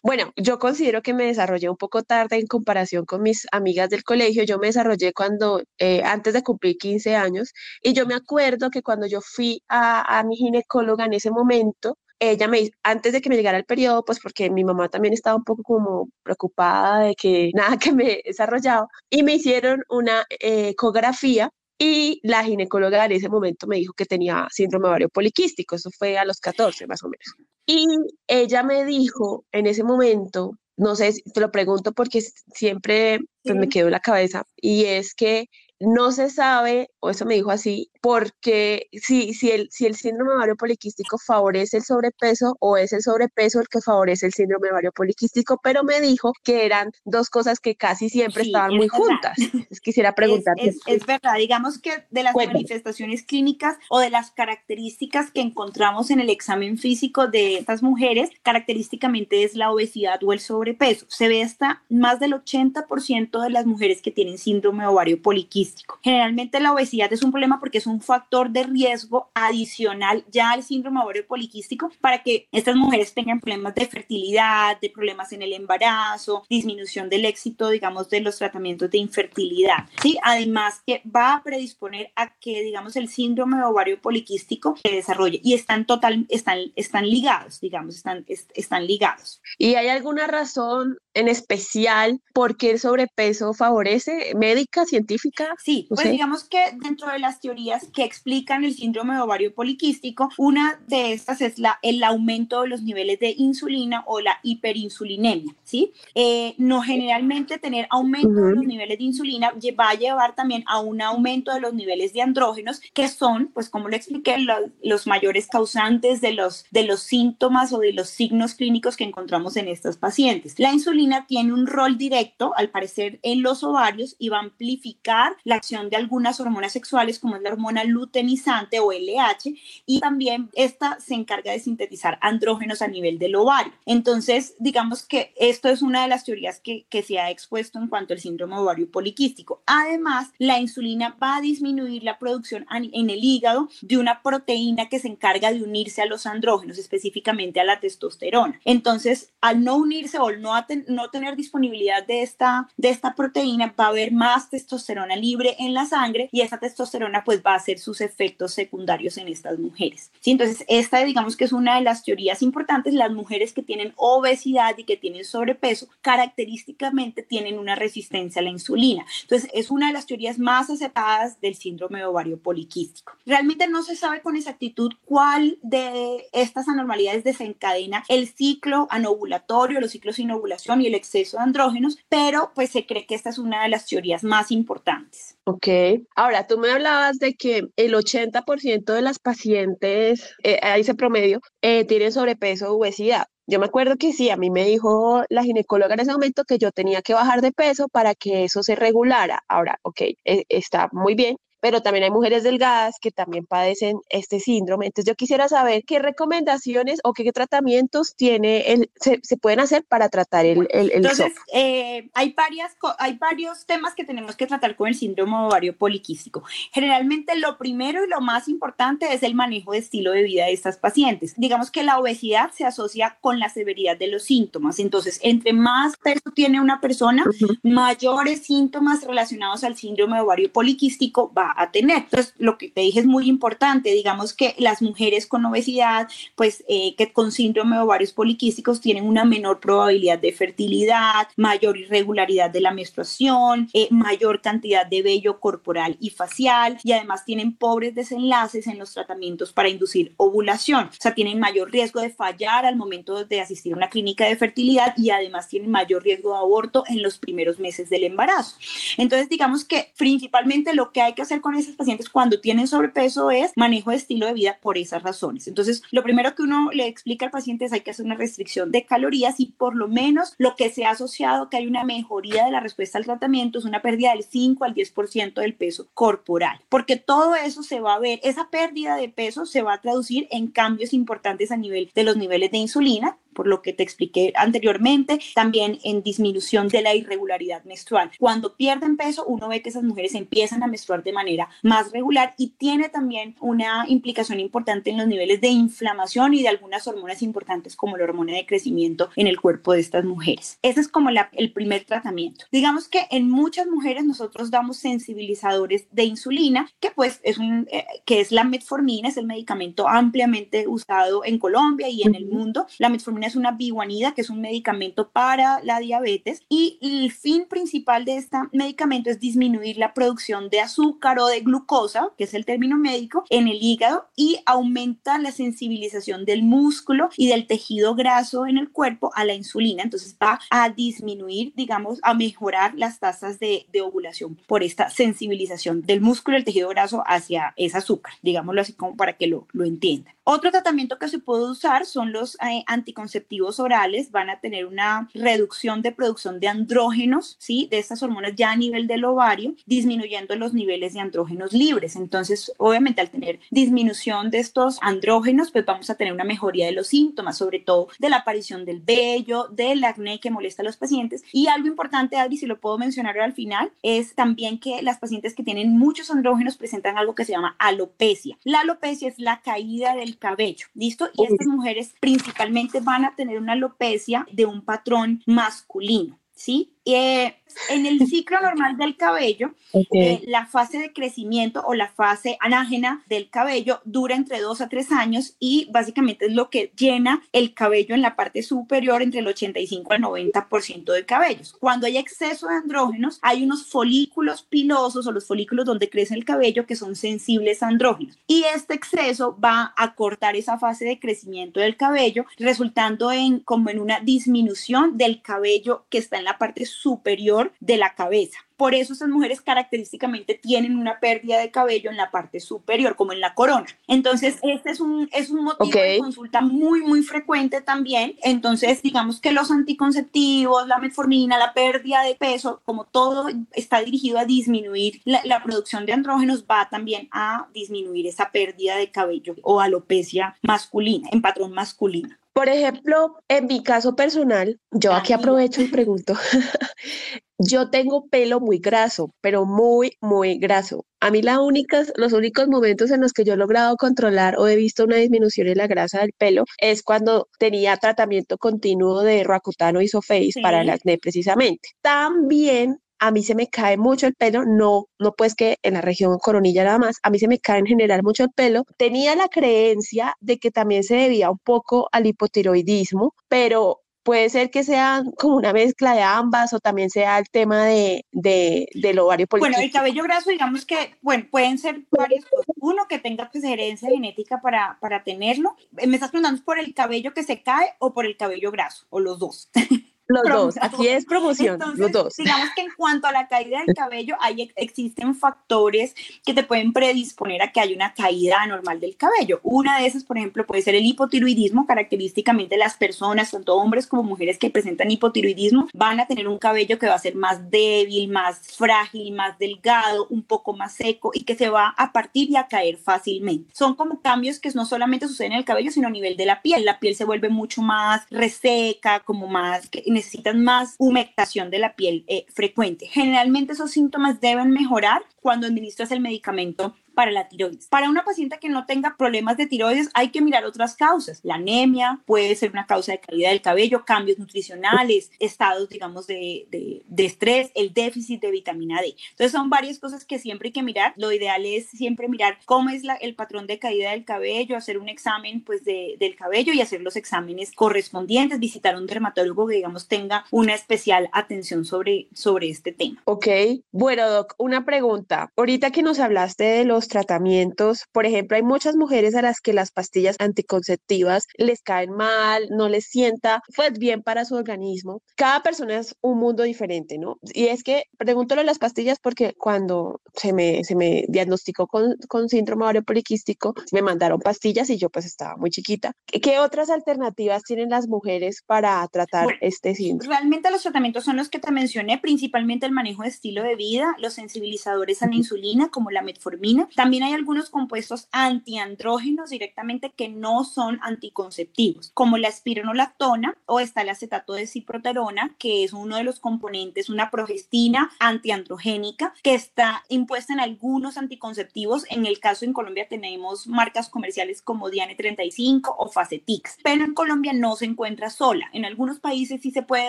bueno, 0.03 0.33
yo 0.37 0.59
considero 0.59 1.03
que 1.03 1.13
me 1.13 1.27
desarrollé 1.27 1.69
un 1.69 1.77
poco 1.77 2.03
tarde 2.03 2.39
en 2.39 2.47
comparación 2.47 3.05
con 3.05 3.21
mis 3.23 3.47
amigas 3.53 3.91
del 3.91 4.03
colegio. 4.03 4.45
Yo 4.45 4.59
me 4.59 4.69
desarrollé 4.69 5.13
cuando, 5.13 5.63
eh, 5.79 6.03
antes 6.05 6.33
de 6.33 6.43
cumplir 6.43 6.79
15 6.79 7.17
años, 7.17 7.53
y 7.83 7.93
yo 7.93 8.07
me 8.07 8.15
acuerdo 8.15 8.71
que 8.71 8.83
cuando 8.83 9.07
yo 9.07 9.21
fui 9.21 9.63
a, 9.69 10.19
a 10.19 10.25
mi 10.25 10.37
ginecóloga 10.37 11.05
en 11.05 11.13
ese 11.13 11.31
momento, 11.31 11.99
ella 12.21 12.49
me 12.49 12.71
antes 12.83 13.13
de 13.13 13.21
que 13.21 13.29
me 13.31 13.37
llegara 13.37 13.59
el 13.59 13.65
periodo, 13.65 14.05
pues 14.05 14.21
porque 14.21 14.51
mi 14.51 14.65
mamá 14.65 14.89
también 14.89 15.15
estaba 15.15 15.37
un 15.37 15.45
poco 15.45 15.63
como 15.63 16.09
preocupada 16.23 17.01
de 17.01 17.15
que 17.15 17.51
nada 17.55 17.79
que 17.79 17.93
me 17.93 18.21
desarrollado, 18.25 18.89
y 19.11 19.23
me 19.23 19.35
hicieron 19.35 19.83
una 19.89 20.25
eh, 20.31 20.71
ecografía 20.71 21.51
y 21.83 22.21
la 22.23 22.45
ginecóloga 22.45 23.07
en 23.07 23.13
ese 23.13 23.31
momento 23.31 23.67
me 23.67 23.77
dijo 23.77 23.95
que 23.95 24.05
tenía 24.05 24.47
síndrome 24.51 24.89
ovario 24.89 25.09
poliquístico, 25.09 25.77
eso 25.77 25.91
fue 25.91 26.19
a 26.19 26.27
los 26.27 26.39
14 26.39 26.87
más 26.87 27.03
o 27.03 27.09
menos. 27.09 27.35
Y 27.65 27.87
ella 28.27 28.63
me 28.63 28.85
dijo 28.85 29.47
en 29.51 29.67
ese 29.67 29.83
momento, 29.83 30.59
no 30.77 30.95
sé, 30.95 31.15
te 31.33 31.41
lo 31.41 31.51
pregunto 31.51 31.93
porque 31.93 32.21
siempre 32.55 33.21
pues, 33.43 33.57
me 33.57 33.71
quedó 33.71 33.87
en 33.87 33.93
la 33.93 34.01
cabeza, 34.01 34.45
y 34.57 34.85
es 34.85 35.15
que 35.15 35.47
no 35.81 36.13
se 36.13 36.29
sabe, 36.29 36.91
o 37.01 37.09
eso 37.09 37.25
me 37.25 37.35
dijo 37.35 37.51
así, 37.51 37.91
porque 38.03 38.89
si, 38.93 39.33
si, 39.33 39.51
el, 39.51 39.69
si 39.71 39.87
el 39.87 39.97
síndrome 39.97 40.35
ovario 40.35 40.55
poliquístico 40.55 41.17
favorece 41.19 41.79
el 41.79 41.85
sobrepeso 41.85 42.57
o 42.61 42.77
es 42.77 42.93
el 42.93 43.03
sobrepeso 43.03 43.61
el 43.61 43.69
que 43.69 43.81
favorece 43.81 44.27
el 44.27 44.35
síndrome 44.35 44.71
ovario 44.71 44.93
poliquístico, 44.93 45.59
pero 45.63 45.83
me 45.83 46.01
dijo 46.03 46.33
que 46.45 46.67
eran 46.67 46.93
dos 47.05 47.31
cosas 47.31 47.61
que 47.61 47.77
casi 47.77 48.11
siempre 48.11 48.43
estaban 48.43 48.75
muy 48.75 48.89
juntas. 48.89 49.39
quisiera 49.83 50.15
preguntar. 50.15 50.55
Es, 50.59 51.07
verdad, 51.07 51.37
digamos 51.39 51.79
que 51.79 52.05
de 52.11 52.23
las 52.23 52.35
manifestaciones 52.35 53.23
clínicas 53.23 53.79
o 53.89 54.01
de 54.01 54.11
las 54.11 54.31
características 54.31 55.31
que 55.31 55.41
encontramos 55.41 56.11
en 56.11 56.21
el 56.21 56.29
examen 56.29 56.77
físico 56.77 57.27
de 57.27 57.57
estas 57.57 57.83
mujeres, 57.83 58.29
característicamente 58.43 59.45
es 59.45 59.55
la 59.55 59.73
obesidad 59.73 60.23
o 60.23 60.35
el 60.35 60.41
sobrepeso. 60.41 61.07
Se 61.09 61.29
ve 61.29 61.43
hasta 61.43 61.83
más 61.89 62.21
del 62.21 62.35
80% 62.35 63.43
de 63.43 63.51
las 63.51 63.65
mujeres 63.65 64.03
que 64.03 64.11
tienen 64.11 64.37
síndrome 64.37 64.87
ovario 64.87 65.21
poliquístico 65.23 65.70
Generalmente 66.03 66.61
la 66.61 66.73
obesidad 66.73 67.13
es 67.13 67.23
un 67.23 67.31
problema 67.31 67.61
porque 67.61 67.79
es 67.79 67.87
un 67.87 68.01
factor 68.01 68.51
de 68.51 68.65
riesgo 68.65 69.31
adicional 69.35 70.25
ya 70.31 70.51
al 70.53 70.63
síndrome 70.63 71.01
ovario 71.01 71.27
poliquístico 71.27 71.91
para 72.01 72.23
que 72.23 72.49
estas 72.53 72.77
mujeres 72.77 73.15
tengan 73.15 73.41
problemas 73.41 73.75
de 73.75 73.87
fertilidad, 73.87 74.81
de 74.81 74.91
problemas 74.91 75.33
en 75.33 75.43
el 75.43 75.53
embarazo, 75.53 76.45
disminución 76.49 77.09
del 77.09 77.25
éxito, 77.25 77.69
digamos, 77.71 78.09
de 78.11 78.21
los 78.21 78.39
tratamientos 78.39 78.91
de 78.91 78.99
infertilidad. 78.99 79.89
¿sí? 80.03 80.19
Además 80.23 80.83
que 80.87 81.03
va 81.05 81.35
a 81.35 81.43
predisponer 81.43 82.13
a 82.17 82.35
que, 82.35 82.63
digamos, 82.63 82.97
el 82.97 83.09
síndrome 83.09 83.63
ovario 83.63 84.01
poliquístico 84.01 84.77
se 84.83 84.91
desarrolle 84.91 85.41
y 85.43 85.55
están 85.55 85.87
total, 85.87 86.27
están, 86.29 86.73
están 86.77 87.09
ligados, 87.09 87.61
digamos, 87.61 87.97
están, 87.97 88.25
están 88.55 88.87
ligados. 88.87 89.41
¿Y 89.59 89.75
hay 89.75 89.89
alguna 89.89 90.27
razón 90.27 90.99
en 91.15 91.29
especial 91.29 92.21
por 92.33 92.57
qué 92.57 92.73
el 92.73 92.79
sobrepeso 92.79 93.53
favorece? 93.55 94.33
¿Médica, 94.37 94.85
científica? 94.85 95.55
Sí, 95.63 95.87
pues 95.89 96.11
digamos 96.11 96.45
que 96.45 96.59
dentro 96.83 97.09
de 97.09 97.19
las 97.19 97.41
teorías 97.41 97.89
que 97.93 98.05
explican 98.05 98.65
el 98.65 98.75
síndrome 98.75 99.15
de 99.15 99.21
ovario 99.21 99.55
poliquístico, 99.55 100.29
una 100.39 100.81
de 100.87 101.13
estas 101.13 101.41
es 101.41 101.59
la, 101.59 101.79
el 101.83 102.03
aumento 102.05 102.63
de 102.63 102.69
los 102.69 102.83
niveles 102.83 103.19
de 103.19 103.35
insulina 103.37 104.05
o 104.07 104.21
la 104.21 104.39
hiperinsulinemia, 104.43 105.55
¿sí? 105.65 105.93
Eh, 106.15 106.55
no 106.59 106.83
generalmente 106.83 107.59
tener 107.59 107.87
aumento 107.91 108.29
de 108.29 108.55
los 108.55 108.67
niveles 108.67 108.99
de 108.99 109.05
insulina 109.05 109.53
va 109.79 109.91
a 109.91 109.95
llevar 109.95 110.35
también 110.35 110.65
a 110.67 110.81
un 110.81 111.03
aumento 111.03 111.53
de 111.53 111.61
los 111.61 111.75
niveles 111.75 112.13
de 112.13 112.23
andrógenos, 112.23 112.81
que 112.95 113.09
son, 113.09 113.49
pues 113.49 113.69
como 113.69 113.89
lo 113.89 113.97
expliqué, 113.97 114.37
los 114.83 115.07
mayores 115.07 115.47
causantes 115.49 116.21
de 116.21 116.33
los, 116.33 116.65
de 116.71 116.85
los 116.85 117.01
síntomas 117.01 117.73
o 117.73 117.79
de 117.79 117.93
los 117.93 118.09
signos 118.09 118.55
clínicos 118.55 118.97
que 118.97 119.05
encontramos 119.05 119.57
en 119.57 119.69
estas 119.69 119.97
pacientes. 119.97 120.59
La 120.59 120.73
insulina 120.73 121.00
tiene 121.27 121.53
un 121.53 121.67
rol 121.67 121.97
directo, 121.97 122.53
al 122.57 122.71
parecer, 122.71 123.21
en 123.23 123.43
los 123.43 123.63
ovarios 123.63 124.17
y 124.19 124.29
va 124.29 124.39
a 124.39 124.41
amplificar 124.41 125.37
la 125.45 125.57
acción 125.57 125.91
de 125.91 125.97
algunas 125.97 126.41
hormonas 126.41 126.73
sexuales 126.73 127.19
como 127.19 127.37
es 127.37 127.43
la 127.43 127.51
hormona 127.51 127.85
luteinizante 127.85 128.81
o 128.81 128.93
LH 128.93 129.55
y 129.87 130.01
también 130.01 130.51
esta 130.55 130.99
se 131.01 131.15
encarga 131.15 131.53
de 131.53 131.61
sintetizar 131.61 132.19
andrógenos 132.21 132.83
a 132.83 132.89
nivel 132.89 133.19
del 133.19 133.37
ovario. 133.37 133.73
Entonces, 133.87 134.55
digamos 134.59 135.05
que 135.05 135.33
esto 135.37 135.69
es 135.69 135.83
una 135.83 136.03
de 136.03 136.09
las 136.09 136.25
teorías 136.25 136.61
que, 136.61 136.85
que 136.89 137.03
se 137.03 137.19
ha 137.19 137.31
expuesto 137.31 137.79
en 137.79 137.89
cuanto 137.89 138.15
al 138.15 138.21
síndrome 138.21 138.57
ovario 138.57 138.91
poliquístico. 138.91 139.63
Además, 139.67 140.31
la 140.39 140.59
insulina 140.59 141.17
va 141.23 141.37
a 141.37 141.41
disminuir 141.41 142.05
la 142.05 142.19
producción 142.19 142.67
en 142.71 143.11
el 143.11 143.25
hígado 143.25 143.69
de 143.83 143.99
una 143.99 144.23
proteína 144.23 144.89
que 144.89 144.99
se 144.99 145.09
encarga 145.09 145.53
de 145.53 145.63
unirse 145.63 146.03
a 146.03 146.07
los 146.07 146.27
andrógenos, 146.27 146.79
específicamente 146.79 147.61
a 147.61 147.65
la 147.65 147.81
testosterona. 147.81 148.61
Entonces, 148.65 149.33
al 149.41 149.65
no 149.65 149.77
unirse 149.77 150.19
o 150.19 150.31
no, 150.33 150.55
no 150.91 151.11
tener 151.11 151.37
disponibilidad 151.37 152.07
de 152.07 152.23
esta, 152.23 152.69
de 152.77 152.91
esta 152.91 153.15
proteína, 153.15 153.75
va 153.79 153.87
a 153.87 153.89
haber 153.89 154.13
más 154.13 154.51
testosterona 154.51 155.17
libre 155.17 155.57
en 155.59 155.75
la 155.75 155.87
sangre 155.87 156.29
y 156.33 156.43
esa 156.43 156.59
testosterona 156.59 157.25
pues 157.25 157.43
va 157.45 157.53
a 157.53 157.57
hacer 157.57 157.79
sus 157.79 158.01
efectos 158.01 158.53
secundarios 158.53 159.17
en 159.17 159.29
estas 159.29 159.59
mujeres. 159.59 160.11
¿sí? 160.21 160.33
Entonces, 160.33 160.65
esta 160.69 161.01
digamos 161.05 161.37
que 161.37 161.45
es 161.45 161.53
una 161.53 161.77
de 161.77 161.83
las 161.83 162.03
teorías 162.03 162.43
importantes. 162.43 162.95
Las 162.95 163.13
mujeres 163.13 163.53
que 163.53 163.63
tienen 163.63 163.93
obesidad 163.97 164.77
y 164.79 164.85
que 164.85 164.97
tienen 164.97 165.25
sobrepeso 165.25 165.89
característicamente 166.03 167.23
tienen 167.23 167.59
una 167.59 167.75
resistencia 167.75 168.41
a 168.41 168.43
la 168.43 168.51
insulina. 168.51 169.05
Entonces, 169.23 169.51
es 169.55 169.71
una 169.71 169.89
de 169.89 169.93
las 169.93 170.07
teorías 170.07 170.39
más 170.39 170.71
aceptadas 170.71 171.41
del 171.41 171.55
síndrome 171.55 172.05
ovario 172.05 172.39
poliquístico. 172.39 173.13
Realmente 173.27 173.69
no 173.69 173.83
se 173.83 173.97
sabe 173.97 174.23
con 174.23 174.37
exactitud 174.37 174.93
cuál 175.05 175.59
de 175.63 176.29
estas 176.33 176.69
anormalidades 176.69 177.25
desencadena 177.25 178.05
el 178.09 178.29
ciclo 178.29 178.87
anovulatorio, 178.91 179.81
los 179.81 179.93
ciclos 179.93 180.17
sin 180.17 180.31
ovulación 180.31 180.80
y 180.81 180.87
el 180.87 180.95
exceso 180.95 181.37
de 181.37 181.45
andrógenos, 181.45 181.99
pero 182.09 182.53
pues 182.55 182.71
se 182.71 182.87
cree 182.87 183.07
que 183.07 183.15
esta 183.15 183.31
es 183.31 183.39
una 183.39 183.63
de 183.63 183.69
las 183.69 183.87
teorías 183.87 184.25
más 184.25 184.51
importantes. 184.51 185.37
Ok. 185.45 185.69
Ahora, 186.17 186.47
tú 186.47 186.59
me 186.59 186.71
hablabas 186.71 187.19
de 187.19 187.35
que 187.35 187.69
el 187.77 187.95
80% 187.95 188.93
de 188.93 189.03
las 189.03 189.19
pacientes, 189.19 190.35
eh, 190.43 190.59
ahí 190.63 190.83
ese 190.83 190.95
promedio, 190.95 191.41
eh, 191.63 191.85
tienen 191.85 192.13
sobrepeso 192.13 192.71
o 192.71 192.77
obesidad. 192.77 193.27
Yo 193.47 193.59
me 193.59 193.67
acuerdo 193.67 193.97
que 193.97 194.13
sí, 194.13 194.31
a 194.31 194.37
mí 194.37 194.49
me 194.49 194.65
dijo 194.65 195.25
la 195.29 195.43
ginecóloga 195.43 195.95
en 195.95 196.01
ese 196.01 196.13
momento 196.13 196.45
que 196.45 196.59
yo 196.59 196.71
tenía 196.71 197.03
que 197.03 197.15
bajar 197.15 197.41
de 197.41 197.51
peso 197.51 197.89
para 197.89 198.15
que 198.15 198.45
eso 198.45 198.63
se 198.63 198.77
regulara. 198.77 199.43
Ahora, 199.49 199.81
ok, 199.83 200.03
e, 200.25 200.45
está 200.49 200.89
muy 200.93 201.17
bien, 201.17 201.37
pero 201.61 201.83
también 201.83 202.05
hay 202.05 202.11
mujeres 202.11 202.43
delgadas 202.43 202.99
que 203.01 203.11
también 203.11 203.47
padecen 203.47 204.01
este 204.09 204.41
síndrome. 204.41 204.87
Entonces 204.87 205.11
yo 205.11 205.15
quisiera 205.15 205.49
saber 205.49 205.85
qué 205.85 205.99
recomendaciones 205.99 207.01
o 207.05 207.13
qué 207.13 207.31
tratamientos 207.33 208.15
tiene 208.17 208.73
el, 208.73 208.91
se, 208.97 209.21
pueden 209.37 209.61
hacer 209.61 209.85
para 209.85 210.09
tratar 210.09 210.47
el, 210.47 210.69
el, 210.71 210.91
Entonces, 210.93 211.33
eh, 211.53 212.11
hay, 212.15 212.33
varias, 212.33 212.77
hay 212.99 213.17
varios 213.19 213.67
temas 213.67 213.95
que 213.95 214.05
tenemos 214.05 214.37
que 214.37 214.47
tratar 214.47 214.77
con 214.77 214.89
el 214.89 214.95
síndrome 214.95 215.37
ovario 215.37 215.77
poliquístico. 215.77 216.43
Generalmente 216.73 217.37
lo 217.37 217.59
primero 217.59 218.05
y 218.05 218.09
lo 218.09 218.21
más 218.21 218.49
importante 218.49 219.13
es 219.13 219.23
el 219.23 219.35
manejo 219.35 219.73
de 219.73 219.79
estilo 219.79 220.13
de 220.13 220.23
vida 220.23 220.47
de 220.47 220.53
estas 220.53 220.77
pacientes. 220.77 221.35
Digamos 221.37 221.71
que 221.71 221.83
la 221.83 221.99
obesidad 221.99 222.51
se 222.53 222.65
asocia 222.65 223.19
con 223.21 223.39
la 223.39 223.49
severidad 223.49 223.97
de 223.97 224.09
los 224.09 224.25
síntomas. 224.25 224.79
Entonces, 224.79 225.21
entre 225.23 225.53
más 225.53 225.97
peso 225.97 226.31
tiene 226.35 226.61
una 226.61 226.81
persona, 226.81 227.25
mayores 227.63 228.47
síntomas 228.47 229.05
relacionados 229.05 229.65
al 229.65 229.77
síndrome 229.77 230.21
ovario 230.21 230.53
poliquístico 230.53 231.33
va 231.33 231.50
a 231.57 231.71
tener. 231.71 231.99
Entonces, 231.99 232.35
lo 232.39 232.59
que 232.59 232.69
te 232.69 232.81
dije 232.81 233.01
es 233.01 233.07
muy 233.07 233.29
importante, 233.29 233.93
digamos 233.93 234.33
que 234.35 234.55
las 234.59 234.83
mujeres 234.83 235.27
con 235.27 235.45
obesidad, 235.45 236.09
pues 236.35 236.65
eh, 236.69 236.95
que 236.97 237.13
con 237.13 237.33
síndrome 237.33 237.77
de 237.77 237.83
ovarios 237.83 238.13
poliquísticos 238.13 238.81
tienen 238.81 239.07
una 239.07 239.25
menor 239.25 239.61
probabilidad 239.61 240.19
de 240.19 240.33
fertilidad, 240.33 241.29
mayor 241.37 241.77
irregularidad 241.77 242.51
de 242.51 242.61
la 242.61 242.73
menstruación, 242.73 243.69
eh, 243.73 243.89
mayor 243.91 244.41
cantidad 244.41 244.87
de 244.87 245.03
vello 245.03 245.41
corporal 245.41 245.97
y 246.01 246.11
facial 246.11 246.79
y 246.83 246.93
además 246.93 247.25
tienen 247.25 247.55
pobres 247.55 247.95
desenlaces 247.95 248.67
en 248.67 248.79
los 248.79 248.93
tratamientos 248.93 249.53
para 249.53 249.69
inducir 249.69 250.13
ovulación. 250.17 250.87
O 250.87 251.01
sea, 251.01 251.15
tienen 251.15 251.39
mayor 251.39 251.71
riesgo 251.71 252.01
de 252.01 252.11
fallar 252.11 252.67
al 252.67 252.77
momento 252.77 253.25
de 253.25 253.41
asistir 253.41 253.73
a 253.73 253.77
una 253.77 253.91
clínica 253.91 254.27
de 254.27 254.37
fertilidad 254.37 254.95
y 254.97 255.11
además 255.11 255.49
tienen 255.49 255.71
mayor 255.71 256.03
riesgo 256.03 256.33
de 256.33 256.39
aborto 256.39 256.85
en 256.89 257.03
los 257.03 257.19
primeros 257.19 257.59
meses 257.59 257.91
del 257.91 258.05
embarazo. 258.05 258.57
Entonces, 258.97 259.29
digamos 259.29 259.65
que 259.65 259.93
principalmente 259.97 260.75
lo 260.75 260.93
que 260.93 261.03
hay 261.03 261.15
que 261.15 261.23
hacer 261.23 261.40
con 261.41 261.55
esas 261.55 261.77
pacientes 261.77 262.09
cuando 262.09 262.41
tienen 262.41 262.67
sobrepeso 262.67 263.31
es 263.31 263.53
manejo 263.57 263.91
de 263.91 263.97
estilo 263.97 264.27
de 264.27 264.35
vida 264.35 264.59
por 264.61 264.79
esas 264.79 265.03
razones. 265.03 265.49
Entonces, 265.49 265.83
lo 265.91 266.03
primero 266.03 266.35
que 266.35 266.43
uno 266.43 266.71
le 266.73 266.87
explica 266.87 267.27
al 267.27 267.31
paciente 267.31 267.65
es 267.65 267.73
hay 267.73 267.81
que 267.81 267.91
hacer 267.91 268.07
una 268.07 268.15
restricción 268.15 268.71
de 268.71 268.85
calorías 268.85 269.41
y 269.41 269.47
por 269.47 269.75
lo 269.75 269.89
menos 269.89 270.35
lo 270.39 270.57
que 270.57 270.71
se 270.71 270.85
ha 270.85 270.91
asociado 270.91 271.49
que 271.49 271.57
hay 271.57 271.67
una 271.67 271.85
mejoría 271.85 272.45
de 272.45 272.51
la 272.51 272.61
respuesta 272.61 272.99
al 272.99 273.05
tratamiento 273.05 273.59
es 273.59 273.65
una 273.65 273.83
pérdida 273.83 274.13
del 274.13 274.25
5 274.25 274.65
al 274.65 274.75
10% 274.75 275.35
del 275.35 275.55
peso 275.55 275.89
corporal, 275.95 276.61
porque 276.69 276.97
todo 276.97 277.35
eso 277.35 277.63
se 277.63 277.81
va 277.81 277.95
a 277.95 277.99
ver, 277.99 278.21
esa 278.23 278.51
pérdida 278.51 278.97
de 278.97 279.09
peso 279.09 279.47
se 279.47 279.63
va 279.63 279.75
a 279.75 279.81
traducir 279.81 280.29
en 280.31 280.49
cambios 280.49 280.93
importantes 280.93 281.51
a 281.51 281.57
nivel 281.57 281.91
de 281.95 282.05
los 282.05 282.17
niveles 282.17 282.51
de 282.51 282.59
insulina, 282.59 283.19
por 283.35 283.47
lo 283.47 283.63
que 283.63 283.73
te 283.73 283.83
expliqué 283.83 284.33
anteriormente, 284.37 285.19
también 285.35 285.79
en 285.85 286.03
disminución 286.03 286.69
de 286.69 286.83
la 286.83 286.95
irregularidad 286.95 287.65
menstrual. 287.65 288.11
Cuando 288.19 288.57
pierden 288.57 288.97
peso, 288.97 289.25
uno 289.27 289.49
ve 289.49 289.63
que 289.63 289.69
esas 289.69 289.83
mujeres 289.83 290.15
empiezan 290.15 290.63
a 290.63 290.67
menstruar 290.67 291.03
de 291.03 291.13
manera 291.13 291.49
más 291.63 291.93
regular 291.93 292.35
y 292.37 292.49
tiene 292.51 292.89
también 292.89 293.37
una 293.41 293.85
implicación 293.89 294.41
importante 294.41 294.91
en 294.91 294.99
los 294.99 295.07
niveles 295.07 295.41
de 295.41 295.49
inflamación 295.49 296.35
y 296.35 296.43
de 296.43 296.49
algunas 296.49 296.87
hormonas 296.87 297.23
importantes 297.23 297.77
como 297.77 297.97
la 297.97 298.05
hormona 298.05 298.35
de 298.35 298.47
crecimiento 298.47 299.11
en 299.17 299.27
el 299.27 299.41
cuerpo 299.41 299.73
de 299.73 299.81
estas 299.81 300.05
mujeres. 300.05 300.59
Ese 300.63 300.81
es 300.81 300.89
como 300.89 301.11
el 301.11 301.53
primer 301.53 301.85
tratamiento. 301.85 302.45
Digamos 302.53 302.89
que 302.89 303.07
en 303.11 303.31
muchas 303.31 303.67
mujeres 303.67 304.05
nosotros 304.05 304.51
damos 304.51 304.79
sensibilizadores 304.79 305.87
de 305.91 306.05
insulina, 306.05 306.71
que 306.81 306.91
pues 306.91 307.21
es 307.23 307.39
un, 307.39 307.67
eh, 307.71 307.85
que 308.05 308.21
es 308.21 308.33
la 308.33 308.45
metformina, 308.45 309.09
es 309.09 309.17
el 309.17 309.27
medicamento 309.27 309.89
ampliamente 309.89 310.67
usado 310.69 311.25
en 311.25 311.39
Colombia 311.39 311.89
y 311.89 312.03
en 312.03 312.15
el 312.15 312.27
mundo. 312.27 312.67
La 312.79 312.89
es 313.27 313.37
una 313.37 313.53
biguanida, 313.53 314.13
que 314.13 314.21
es 314.21 314.31
un 314.31 314.41
medicamento 314.41 315.11
para 315.11 315.63
la 315.63 315.79
diabetes, 315.81 316.43
y 316.49 316.79
el 316.81 317.13
fin 317.13 317.47
principal 317.49 318.05
de 318.05 318.17
este 318.17 318.37
medicamento 318.53 319.11
es 319.11 319.21
disminuir 319.21 319.77
la 319.77 319.95
producción 319.95 320.49
de 320.51 320.61
azúcar 320.61 321.19
o 321.19 321.27
de 321.27 321.41
glucosa, 321.41 322.11
que 322.17 322.25
es 322.25 322.35
el 322.35 322.45
término 322.45 322.77
médico, 322.77 323.25
en 323.31 323.49
el 323.49 323.59
hígado 323.61 324.09
y 324.17 324.39
aumenta 324.47 325.19
la 325.19 325.33
sensibilización 325.33 326.25
del 326.25 326.43
músculo 326.43 327.11
y 327.17 327.29
del 327.29 327.47
tejido 327.47 327.95
graso 327.95 328.47
en 328.47 328.59
el 328.59 328.71
cuerpo 328.71 329.11
a 329.15 329.25
la 329.25 329.35
insulina. 329.35 329.83
Entonces 329.83 330.17
va 330.23 330.41
a 330.51 330.71
disminuir, 330.71 331.53
digamos, 331.55 331.99
a 332.03 332.15
mejorar 332.15 332.75
las 332.77 332.99
tasas 333.01 333.39
de, 333.39 333.67
de 333.73 333.81
ovulación 333.81 334.39
por 334.47 334.63
esta 334.63 334.91
sensibilización 334.91 335.83
del 335.83 336.01
músculo 336.01 336.37
y 336.37 336.41
el 336.41 336.45
tejido 336.45 336.69
graso 336.69 337.03
hacia 337.07 337.55
ese 337.57 337.79
azúcar, 337.79 338.15
digámoslo 338.23 338.61
así 338.61 338.73
como 338.73 338.97
para 338.97 339.17
que 339.17 339.27
lo, 339.27 339.47
lo 339.53 339.65
entiendan. 339.65 340.15
Otro 340.33 340.53
tratamiento 340.53 340.97
que 340.97 341.09
se 341.09 341.19
puede 341.19 341.51
usar 341.51 341.85
son 341.85 342.13
los 342.13 342.37
eh, 342.37 342.63
anticonceptivos 342.69 343.59
orales. 343.59 344.13
Van 344.13 344.31
a 344.31 344.39
tener 344.39 344.65
una 344.65 345.11
reducción 345.13 345.83
de 345.83 345.91
producción 345.91 346.39
de 346.39 346.47
andrógenos, 346.47 347.35
¿sí? 347.41 347.67
De 347.69 347.81
estas 347.81 348.01
hormonas 348.05 348.37
ya 348.37 348.53
a 348.53 348.57
nivel 348.57 348.87
del 348.87 349.05
ovario, 349.05 349.57
disminuyendo 349.67 350.37
los 350.37 350.55
niveles 350.55 350.95
de 350.95 351.01
andrógenos 351.01 351.53
libres. 351.53 351.97
Entonces, 351.97 352.53
obviamente, 352.59 353.01
al 353.01 353.11
tener 353.11 353.41
disminución 353.51 354.31
de 354.31 354.39
estos 354.39 354.79
andrógenos, 354.83 355.51
pues 355.51 355.67
vamos 355.67 355.91
a 355.91 355.97
tener 355.97 356.13
una 356.13 356.23
mejoría 356.23 356.67
de 356.67 356.73
los 356.75 356.87
síntomas, 356.87 357.37
sobre 357.37 357.59
todo 357.59 357.89
de 357.99 358.09
la 358.09 358.19
aparición 358.19 358.65
del 358.65 358.83
vello, 358.83 359.49
del 359.49 359.83
acné 359.83 360.21
que 360.21 360.31
molesta 360.31 360.63
a 360.63 360.65
los 360.65 360.77
pacientes. 360.77 361.25
Y 361.33 361.49
algo 361.49 361.67
importante, 361.67 362.19
Adri, 362.19 362.37
si 362.37 362.47
lo 362.47 362.61
puedo 362.61 362.79
mencionar 362.79 363.19
al 363.19 363.33
final, 363.33 363.73
es 363.83 364.15
también 364.15 364.61
que 364.61 364.81
las 364.81 364.99
pacientes 364.99 365.35
que 365.35 365.43
tienen 365.43 365.77
muchos 365.77 366.09
andrógenos 366.09 366.57
presentan 366.57 366.99
algo 366.99 367.17
que 367.17 367.25
se 367.25 367.33
llama 367.33 367.57
alopecia. 367.59 368.39
La 368.45 368.61
alopecia 368.61 369.09
es 369.09 369.19
la 369.19 369.41
caída 369.41 369.97
del 369.97 370.20
cabello, 370.21 370.67
¿listo? 370.75 371.11
Y 371.15 371.25
estas 371.25 371.49
mujeres 371.49 371.95
principalmente 371.99 372.81
van 372.81 373.05
a 373.05 373.17
tener 373.17 373.39
una 373.39 373.55
alopecia 373.55 374.27
de 374.31 374.47
un 374.47 374.63
patrón 374.63 375.23
masculino, 375.27 376.21
¿sí? 376.33 376.73
Eh, 376.85 377.35
en 377.69 377.87
el 377.87 378.07
ciclo 378.07 378.41
normal 378.41 378.77
del 378.77 378.97
cabello, 378.97 379.55
eh, 379.73 380.23
la 380.27 380.47
fase 380.47 380.79
de 380.79 380.93
crecimiento 380.93 381.63
o 381.65 381.75
la 381.75 381.89
fase 381.89 382.37
anágena 382.41 383.05
del 383.09 383.29
cabello 383.29 383.81
dura 383.85 384.15
entre 384.15 384.41
dos 384.41 384.61
a 384.61 384.69
tres 384.69 384.93
años 384.93 385.37
y 385.39 385.69
básicamente 385.71 386.27
es 386.27 386.33
lo 386.33 386.51
que 386.51 386.73
llena 386.77 387.23
el 387.33 387.55
cabello 387.55 387.95
en 387.95 388.03
la 388.03 388.17
parte 388.17 388.43
superior 388.43 389.03
entre 389.03 389.21
el 389.21 389.27
85 389.27 389.93
al 389.93 390.03
90% 390.03 390.93
de 390.93 391.05
cabellos. 391.05 391.55
Cuando 391.59 391.87
hay 391.87 391.99
exceso 391.99 392.49
de 392.49 392.55
andrógenos, 392.55 393.19
hay 393.23 393.45
unos 393.45 393.67
folículos 393.67 394.43
pilosos 394.43 395.07
o 395.07 395.13
los 395.13 395.27
folículos 395.27 395.67
donde 395.67 395.91
crece 395.91 396.15
el 396.15 396.25
cabello 396.25 396.67
que 396.67 396.77
son 396.77 396.97
sensibles 396.97 397.63
a 397.63 397.69
andrógenos. 397.69 398.19
Y 398.27 398.45
este 398.55 398.75
exceso 398.75 399.39
va 399.39 399.75
a 399.77 399.95
cortar 399.95 400.37
esa 400.37 400.59
fase 400.59 400.85
de 400.85 400.99
crecimiento 400.99 401.61
del 401.61 401.77
cabello, 401.77 402.25
resultando 402.39 403.13
en 403.13 403.41
como 403.41 403.71
en 403.71 403.81
una 403.81 404.01
disminución 404.01 404.97
del 404.97 405.23
cabello 405.23 405.85
que 405.89 405.99
está 405.99 406.19
en 406.19 406.25
la 406.25 406.39
parte 406.39 406.67
superior 406.71 407.53
de 407.61 407.77
la 407.77 407.95
cabeza. 407.95 408.39
Por 408.61 408.75
eso 408.75 408.93
esas 408.93 409.09
mujeres 409.09 409.41
característicamente 409.41 410.35
tienen 410.35 410.77
una 410.77 411.01
pérdida 411.01 411.39
de 411.39 411.51
cabello 411.51 411.89
en 411.89 411.97
la 411.97 412.11
parte 412.11 412.41
superior, 412.41 412.95
como 412.95 413.15
en 413.15 413.21
la 413.21 413.33
corona. 413.33 413.65
Entonces, 413.89 414.37
este 414.43 414.69
es 414.69 414.81
un, 414.81 415.09
es 415.15 415.31
un 415.31 415.45
motivo 415.45 415.81
de 415.81 415.97
consulta 415.97 416.43
muy, 416.43 416.83
muy 416.83 417.03
frecuente 417.03 417.63
también. 417.63 418.17
Entonces, 418.23 418.83
digamos 418.83 419.19
que 419.19 419.33
los 419.33 419.51
anticonceptivos, 419.51 420.69
la 420.69 420.77
metformina, 420.77 421.39
la 421.39 421.55
pérdida 421.55 422.03
de 422.03 422.17
peso, 422.17 422.61
como 422.67 422.85
todo 422.85 423.29
está 423.53 423.81
dirigido 423.81 424.19
a 424.19 424.27
disminuir 424.27 425.01
la, 425.07 425.23
la 425.25 425.43
producción 425.43 425.87
de 425.87 425.95
andrógenos, 425.95 426.45
va 426.45 426.69
también 426.69 427.09
a 427.13 427.49
disminuir 427.55 428.09
esa 428.09 428.31
pérdida 428.31 428.77
de 428.77 428.91
cabello 428.91 429.37
o 429.41 429.63
alopecia 429.63 430.37
masculina, 430.43 431.09
en 431.13 431.23
patrón 431.23 431.53
masculino. 431.53 432.15
Por 432.33 432.49
ejemplo, 432.49 433.17
en 433.29 433.47
mi 433.47 433.63
caso 433.63 433.97
personal, 433.97 434.61
yo 434.71 434.95
aquí 434.95 435.13
aprovecho 435.13 435.63
y 435.63 435.69
pregunto, 435.69 436.15
yo 437.41 437.71
tengo 437.71 438.07
pelo 438.09 438.39
muy 438.41 438.59
graso, 438.59 439.15
pero 439.21 439.47
muy, 439.47 439.97
muy 440.01 440.39
graso. 440.39 440.85
A 441.01 441.11
mí 441.11 441.23
la 441.23 441.41
únicas, 441.41 441.93
los 441.97 442.13
únicos 442.13 442.49
momentos 442.49 442.91
en 442.91 443.01
los 443.01 443.13
que 443.13 443.25
yo 443.25 443.33
he 443.33 443.37
logrado 443.37 443.77
controlar 443.77 444.37
o 444.39 444.47
he 444.47 444.57
visto 444.57 444.85
una 444.85 444.97
disminución 444.97 445.49
en 445.49 445.57
la 445.57 445.67
grasa 445.67 446.01
del 446.01 446.13
pelo 446.13 446.45
es 446.59 446.83
cuando 446.83 447.29
tenía 447.39 447.77
tratamiento 447.79 448.37
continuo 448.37 449.01
de 449.03 449.25
Roaccutano 449.25 449.81
Isoface 449.81 450.41
para 450.43 450.61
el 450.61 450.69
acné 450.69 450.99
precisamente. 450.99 451.71
También 451.81 452.79
a 452.99 453.11
mí 453.11 453.23
se 453.23 453.35
me 453.35 453.49
cae 453.49 453.79
mucho 453.79 454.07
el 454.07 454.15
pelo, 454.15 454.45
no, 454.45 454.87
no 454.99 455.13
pues 455.17 455.35
que 455.35 455.57
en 455.63 455.75
la 455.75 455.81
región 455.81 456.19
coronilla 456.19 456.65
nada 456.65 456.79
más, 456.79 456.99
a 457.03 457.09
mí 457.09 457.19
se 457.19 457.29
me 457.29 457.39
cae 457.39 457.61
en 457.61 457.67
general 457.67 458.03
mucho 458.03 458.25
el 458.25 458.31
pelo. 458.31 458.65
Tenía 458.77 459.17
la 459.17 459.29
creencia 459.29 460.15
de 460.21 460.39
que 460.39 460.51
también 460.51 460.85
se 460.85 460.97
debía 460.97 461.31
un 461.31 461.39
poco 461.39 461.89
al 461.93 462.07
hipotiroidismo, 462.07 463.15
pero 463.29 463.80
puede 464.03 464.31
ser 464.31 464.51
que 464.51 464.65
sea 464.65 465.03
como 465.19 465.37
una 465.37 465.53
mezcla 465.53 465.95
de 465.95 466.03
ambas 466.03 466.53
o 466.53 466.61
también 466.61 466.91
sea 466.91 467.19
el 467.19 467.29
tema 467.31 467.65
de, 467.65 468.05
de 468.13 468.69
del 468.75 468.99
ovario 468.99 469.27
poliquístico. 469.27 469.59
Bueno, 469.59 469.67
el 469.67 469.73
cabello 469.73 470.03
graso, 470.05 470.31
digamos 470.31 470.65
que, 470.65 470.97
bueno, 471.03 471.27
pueden 471.31 471.59
ser 471.59 471.83
varias 471.91 472.25
cosas. 472.25 472.47
Uno, 472.57 472.87
que 472.89 472.99
tenga 472.99 473.31
pues 473.31 473.45
herencia 473.45 473.89
genética 473.89 474.41
para, 474.41 474.79
para 474.81 475.05
tenerlo. 475.05 475.57
Me 475.73 475.95
estás 475.95 476.11
preguntando 476.11 476.43
por 476.45 476.59
el 476.59 476.75
cabello 476.75 477.13
que 477.15 477.23
se 477.23 477.43
cae 477.43 477.75
o 477.79 477.93
por 477.93 478.07
el 478.07 478.17
cabello 478.17 478.51
graso, 478.51 478.87
o 478.91 479.01
los 479.01 479.19
dos. 479.19 479.51
Los 480.11 480.25
dos, 480.25 480.55
aquí 480.61 480.89
es 480.89 481.05
promoción, 481.05 481.61
los 481.77 481.93
dos. 481.93 482.17
Digamos 482.17 482.49
que 482.57 482.63
en 482.63 482.71
cuanto 482.77 483.07
a 483.07 483.13
la 483.13 483.29
caída 483.29 483.61
del 483.65 483.77
cabello, 483.77 484.17
hay, 484.21 484.51
existen 484.57 485.15
factores 485.15 485.95
que 486.25 486.35
te 486.35 486.43
pueden 486.43 486.73
predisponer 486.73 487.43
a 487.43 487.53
que 487.53 487.61
haya 487.61 487.77
una 487.77 487.95
caída 487.95 488.43
anormal 488.43 488.81
del 488.81 488.97
cabello. 488.97 489.39
Una 489.45 489.79
de 489.79 489.87
esas, 489.87 490.03
por 490.03 490.19
ejemplo, 490.19 490.45
puede 490.47 490.63
ser 490.63 490.75
el 490.75 490.85
hipotiroidismo. 490.85 491.65
Característicamente 491.65 492.57
las 492.57 492.77
personas, 492.77 493.31
tanto 493.31 493.55
hombres 493.55 493.87
como 493.87 494.03
mujeres 494.03 494.37
que 494.39 494.51
presentan 494.51 494.91
hipotiroidismo, 494.91 495.69
van 495.75 496.01
a 496.01 496.07
tener 496.07 496.27
un 496.27 496.39
cabello 496.39 496.79
que 496.79 496.89
va 496.89 496.95
a 496.95 496.99
ser 496.99 497.15
más 497.15 497.49
débil, 497.49 498.11
más 498.11 498.41
frágil, 498.57 499.13
más 499.13 499.39
delgado, 499.39 500.09
un 500.11 500.25
poco 500.25 500.55
más 500.55 500.75
seco 500.75 501.13
y 501.15 501.23
que 501.23 501.37
se 501.37 501.51
va 501.51 501.73
a 501.77 501.93
partir 501.93 502.31
y 502.31 502.37
a 502.37 502.49
caer 502.49 502.79
fácilmente. 502.79 503.53
Son 503.55 503.77
como 503.77 504.01
cambios 504.01 504.41
que 504.41 504.51
no 504.55 504.67
solamente 504.67 505.07
suceden 505.07 505.33
en 505.33 505.39
el 505.39 505.45
cabello, 505.45 505.71
sino 505.71 505.87
a 505.87 505.91
nivel 505.91 506.17
de 506.17 506.27
la 506.27 506.43
piel. 506.43 506.65
La 506.65 506.81
piel 506.81 506.97
se 506.97 507.05
vuelve 507.05 507.29
mucho 507.29 507.63
más 507.63 508.03
reseca, 508.11 509.01
como 509.01 509.29
más... 509.29 509.69
Que 509.69 509.85
necesitan 510.01 510.43
más 510.43 510.77
humectación 510.79 511.51
de 511.51 511.59
la 511.59 511.77
piel 511.77 512.05
eh, 512.09 512.25
frecuente. 512.33 512.87
Generalmente 512.87 513.53
esos 513.53 513.71
síntomas 513.71 514.21
deben 514.21 514.51
mejorar 514.51 515.03
cuando 515.21 515.47
administras 515.47 515.93
el 515.93 516.01
medicamento 516.01 516.75
para 516.95 517.11
la 517.11 517.29
tiroides. 517.29 517.67
Para 517.69 517.89
una 517.89 518.05
paciente 518.05 518.39
que 518.41 518.49
no 518.49 518.67
tenga 518.67 518.97
problemas 518.97 519.37
de 519.37 519.47
tiroides 519.47 519.91
hay 519.95 520.11
que 520.11 520.21
mirar 520.21 520.45
otras 520.45 520.77
causas. 520.77 521.21
La 521.23 521.37
anemia 521.37 522.01
puede 522.07 522.35
ser 522.37 522.51
una 522.51 522.67
causa 522.67 522.93
de 522.93 523.01
calidad 523.01 523.31
del 523.31 523.43
cabello, 523.43 523.85
cambios 523.85 524.19
nutricionales, 524.19 525.11
estados, 525.19 525.69
digamos, 525.69 526.07
de, 526.07 526.47
de, 526.51 527.05
estrés, 527.05 527.51
el 527.55 527.73
déficit 527.73 528.21
de 528.21 528.31
vitamina 528.31 528.81
D. 528.81 528.95
Entonces 529.11 529.33
son 529.33 529.51
varias 529.51 529.79
cosas 529.79 530.05
que 530.05 530.19
siempre 530.19 530.49
hay 530.49 530.53
que 530.53 530.63
mirar. 530.63 530.93
Lo 530.97 531.13
ideal 531.13 531.45
es 531.47 531.69
siempre 531.71 532.09
mirar 532.09 532.39
cómo 532.45 532.71
es 532.71 532.85
la, 532.85 532.95
el 532.95 533.15
patrón 533.15 533.47
de 533.47 533.59
caída 533.59 533.91
del 533.93 534.05
cabello, 534.05 534.57
hacer 534.57 534.79
un 534.79 534.89
examen 534.89 535.43
pues 535.43 535.65
de, 535.65 535.97
del 535.99 536.17
cabello 536.17 536.53
y 536.53 536.61
hacer 536.61 536.81
los 536.81 536.97
exámenes 536.97 537.53
correspondientes, 537.53 538.39
visitar 538.39 538.77
un 538.77 538.87
dermatólogo 538.87 539.47
que 539.47 539.57
digamos 539.57 539.89
tenga 539.89 540.25
una 540.31 540.55
especial 540.55 541.09
atención 541.13 541.65
sobre, 541.65 542.09
sobre 542.15 542.49
este 542.51 542.73
tema. 542.73 543.01
Ok, 543.05 543.27
bueno 543.73 544.09
Doc, 544.09 544.35
una 544.39 544.65
pregunta. 544.65 545.31
Ahorita 545.37 545.71
que 545.71 545.83
nos 545.83 545.99
hablaste 545.99 546.45
de 546.45 546.65
los 546.65 546.80
los 546.81 546.89
tratamientos. 546.89 547.85
Por 547.93 548.07
ejemplo, 548.07 548.39
hay 548.39 548.43
muchas 548.43 548.75
mujeres 548.75 549.15
a 549.15 549.21
las 549.21 549.41
que 549.43 549.53
las 549.53 549.71
pastillas 549.71 550.17
anticonceptivas 550.19 551.27
les 551.37 551.61
caen 551.61 551.91
mal, 551.91 552.49
no 552.49 552.71
les 552.71 552.87
sienta 552.87 553.43
pues 553.55 553.79
bien 553.79 554.03
para 554.03 554.25
su 554.25 554.35
organismo. 554.35 555.03
Cada 555.15 555.43
persona 555.43 555.79
es 555.79 555.95
un 556.01 556.19
mundo 556.19 556.43
diferente, 556.43 556.97
¿no? 556.97 557.19
Y 557.35 557.49
es 557.49 557.63
que 557.63 557.85
pregúntale 557.99 558.45
las 558.45 558.59
pastillas 558.59 558.99
porque 558.99 559.35
cuando 559.37 560.01
se 560.15 560.33
me, 560.33 560.65
se 560.65 560.75
me 560.75 561.05
diagnosticó 561.09 561.67
con, 561.67 561.97
con 562.09 562.31
síndrome 562.31 562.65
ovario 562.65 562.83
poliquístico, 562.83 563.53
me 563.73 563.83
mandaron 563.83 564.19
pastillas 564.19 564.71
y 564.71 564.79
yo 564.79 564.89
pues 564.89 565.05
estaba 565.05 565.37
muy 565.37 565.51
chiquita. 565.51 565.93
¿Qué 566.07 566.39
otras 566.39 566.71
alternativas 566.71 567.43
tienen 567.43 567.69
las 567.69 567.89
mujeres 567.89 568.43
para 568.47 568.89
tratar 568.89 569.29
este 569.43 569.75
síndrome? 569.75 570.15
Realmente 570.17 570.51
los 570.51 570.63
tratamientos 570.63 571.05
son 571.05 571.19
los 571.19 571.29
que 571.29 571.41
te 571.41 571.53
mencioné, 571.53 571.99
principalmente 571.99 572.65
el 572.65 572.73
manejo 572.73 573.03
de 573.03 573.11
estilo 573.11 573.43
de 573.43 573.55
vida, 573.55 573.95
los 573.99 574.15
sensibilizadores 574.15 575.03
a 575.03 575.09
la 575.09 575.17
insulina 575.17 575.69
como 575.69 575.91
la 575.91 576.01
metformina. 576.01 576.70
También 576.77 577.03
hay 577.03 577.13
algunos 577.13 577.51
compuestos 577.51 578.09
antiandrógenos 578.13 579.31
directamente 579.31 579.93
que 579.95 580.09
no 580.09 580.45
son 580.45 580.79
anticonceptivos, 580.83 581.91
como 581.95 582.19
la 582.19 582.29
espironolactona 582.29 583.37
o 583.47 583.61
está 583.61 583.83
el 583.83 583.89
acetato 583.89 584.33
de 584.33 584.47
ciproterona, 584.47 585.35
que 585.39 585.65
es 585.65 585.73
uno 585.73 585.97
de 585.97 586.05
los 586.05 586.21
componentes, 586.21 586.89
una 586.89 587.11
progestina 587.11 587.91
antiandrogénica 587.99 589.15
que 589.23 589.35
está 589.35 589.85
impuesta 589.89 590.33
en 590.33 590.41
algunos 590.41 590.97
anticonceptivos. 590.97 591.85
En 591.91 592.07
el 592.07 592.21
caso 592.21 592.45
en 592.45 592.53
Colombia 592.53 592.87
tenemos 592.89 593.47
marcas 593.47 593.89
comerciales 593.89 594.43
como 594.43 594.71
Diane 594.71 594.95
35 594.95 595.75
o 595.79 595.89
Facetix, 595.89 596.59
pero 596.63 596.85
en 596.85 596.95
Colombia 596.95 597.33
no 597.33 597.57
se 597.57 597.67
encuentra 597.67 598.11
sola. 598.11 598.49
En 598.53 598.65
algunos 598.65 599.01
países 599.01 599.41
sí 599.41 599.51
se 599.51 599.63
puede 599.63 599.89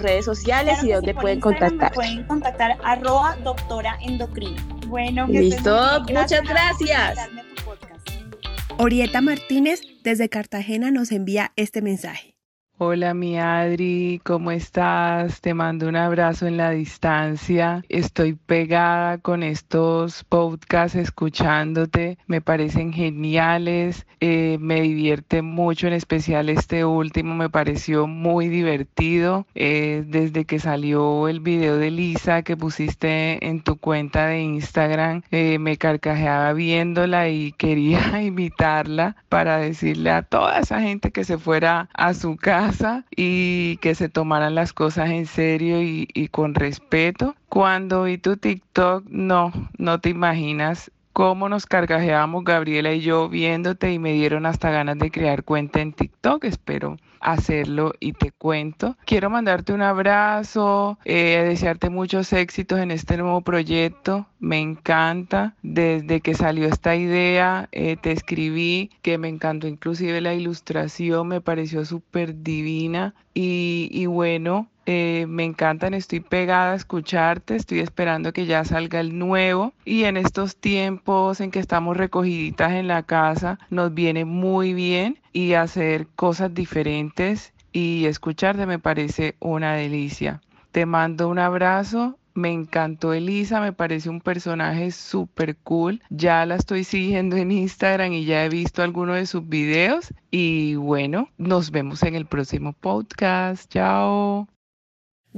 redes 0.00 0.24
sociales 0.24 0.82
y 0.82 0.92
dónde 0.92 1.14
pueden 1.14 1.40
contactar. 1.40 1.92
Pueden 1.92 2.24
contactar 2.24 2.78
arroba 2.84 3.36
doctora 3.42 3.98
endocrina. 4.02 4.62
Bueno, 4.86 5.26
listo, 5.26 6.04
muchas 6.08 6.42
gracias. 6.42 7.18
Orieta 8.78 9.22
Martínez 9.22 9.80
desde 10.04 10.28
Cartagena 10.28 10.90
nos 10.90 11.10
envía 11.10 11.52
este 11.56 11.80
mensaje. 11.80 12.35
Hola 12.78 13.14
mi 13.14 13.38
Adri, 13.38 14.20
¿cómo 14.22 14.50
estás? 14.50 15.40
Te 15.40 15.54
mando 15.54 15.88
un 15.88 15.96
abrazo 15.96 16.46
en 16.46 16.58
la 16.58 16.72
distancia. 16.72 17.82
Estoy 17.88 18.34
pegada 18.34 19.16
con 19.16 19.42
estos 19.42 20.24
podcasts 20.24 20.94
escuchándote. 20.94 22.18
Me 22.26 22.42
parecen 22.42 22.92
geniales. 22.92 24.06
Eh, 24.20 24.58
me 24.60 24.82
divierte 24.82 25.40
mucho, 25.40 25.86
en 25.86 25.94
especial 25.94 26.50
este 26.50 26.84
último 26.84 27.34
me 27.34 27.48
pareció 27.48 28.06
muy 28.06 28.48
divertido. 28.48 29.46
Eh, 29.54 30.04
desde 30.06 30.44
que 30.44 30.58
salió 30.58 31.28
el 31.28 31.40
video 31.40 31.78
de 31.78 31.90
Lisa 31.90 32.42
que 32.42 32.58
pusiste 32.58 33.42
en 33.46 33.62
tu 33.62 33.78
cuenta 33.78 34.26
de 34.26 34.42
Instagram, 34.42 35.22
eh, 35.30 35.58
me 35.58 35.78
carcajeaba 35.78 36.52
viéndola 36.52 37.30
y 37.30 37.52
quería 37.52 38.20
invitarla 38.22 39.16
para 39.30 39.56
decirle 39.56 40.10
a 40.10 40.20
toda 40.20 40.58
esa 40.58 40.82
gente 40.82 41.10
que 41.10 41.24
se 41.24 41.38
fuera 41.38 41.88
a 41.94 42.12
su 42.12 42.36
casa 42.36 42.65
y 43.14 43.76
que 43.78 43.94
se 43.94 44.08
tomaran 44.08 44.54
las 44.54 44.72
cosas 44.72 45.10
en 45.10 45.26
serio 45.26 45.82
y, 45.82 46.08
y 46.14 46.28
con 46.28 46.54
respeto. 46.54 47.34
Cuando 47.48 48.04
vi 48.04 48.18
tu 48.18 48.36
TikTok, 48.36 49.04
no, 49.08 49.52
no 49.78 50.00
te 50.00 50.10
imaginas 50.10 50.90
cómo 51.16 51.48
nos 51.48 51.64
cargajeamos 51.64 52.44
Gabriela 52.44 52.92
y 52.92 53.00
yo 53.00 53.30
viéndote 53.30 53.90
y 53.90 53.98
me 53.98 54.12
dieron 54.12 54.44
hasta 54.44 54.70
ganas 54.70 54.98
de 54.98 55.10
crear 55.10 55.44
cuenta 55.44 55.80
en 55.80 55.94
TikTok. 55.94 56.44
Espero 56.44 56.98
hacerlo 57.20 57.94
y 58.00 58.12
te 58.12 58.32
cuento. 58.32 58.98
Quiero 59.06 59.30
mandarte 59.30 59.72
un 59.72 59.80
abrazo, 59.80 60.98
eh, 61.06 61.42
desearte 61.48 61.88
muchos 61.88 62.34
éxitos 62.34 62.80
en 62.80 62.90
este 62.90 63.16
nuevo 63.16 63.40
proyecto. 63.40 64.26
Me 64.40 64.58
encanta. 64.58 65.54
Desde 65.62 66.20
que 66.20 66.34
salió 66.34 66.68
esta 66.68 66.96
idea, 66.96 67.70
eh, 67.72 67.96
te 67.96 68.12
escribí 68.12 68.90
que 69.00 69.16
me 69.16 69.28
encantó 69.28 69.68
inclusive 69.68 70.20
la 70.20 70.34
ilustración, 70.34 71.28
me 71.28 71.40
pareció 71.40 71.86
súper 71.86 72.42
divina. 72.42 73.14
Y, 73.32 73.88
y 73.90 74.04
bueno, 74.04 74.68
eh, 74.86 75.26
me 75.28 75.44
encantan, 75.44 75.94
estoy 75.94 76.20
pegada 76.20 76.72
a 76.72 76.76
escucharte, 76.76 77.56
estoy 77.56 77.80
esperando 77.80 78.32
que 78.32 78.46
ya 78.46 78.64
salga 78.64 79.00
el 79.00 79.18
nuevo 79.18 79.72
y 79.84 80.04
en 80.04 80.16
estos 80.16 80.56
tiempos 80.56 81.40
en 81.40 81.50
que 81.50 81.58
estamos 81.58 81.96
recogiditas 81.96 82.72
en 82.72 82.88
la 82.88 83.02
casa 83.02 83.58
nos 83.68 83.92
viene 83.92 84.24
muy 84.24 84.74
bien 84.74 85.18
y 85.32 85.54
hacer 85.54 86.06
cosas 86.16 86.54
diferentes 86.54 87.52
y 87.72 88.06
escucharte 88.06 88.66
me 88.66 88.78
parece 88.78 89.36
una 89.40 89.74
delicia. 89.74 90.40
Te 90.72 90.86
mando 90.86 91.28
un 91.28 91.38
abrazo 91.38 92.18
me 92.36 92.52
encantó 92.52 93.12
Elisa, 93.14 93.60
me 93.60 93.72
parece 93.72 94.10
un 94.10 94.20
personaje 94.20 94.90
súper 94.90 95.56
cool. 95.56 96.02
Ya 96.10 96.44
la 96.46 96.56
estoy 96.56 96.84
siguiendo 96.84 97.36
en 97.36 97.50
Instagram 97.50 98.12
y 98.12 98.24
ya 98.26 98.44
he 98.44 98.48
visto 98.48 98.82
algunos 98.82 99.16
de 99.16 99.26
sus 99.26 99.48
videos. 99.48 100.12
Y 100.30 100.74
bueno, 100.76 101.30
nos 101.38 101.70
vemos 101.70 102.02
en 102.02 102.14
el 102.14 102.26
próximo 102.26 102.74
podcast. 102.74 103.72
Chao. 103.72 104.48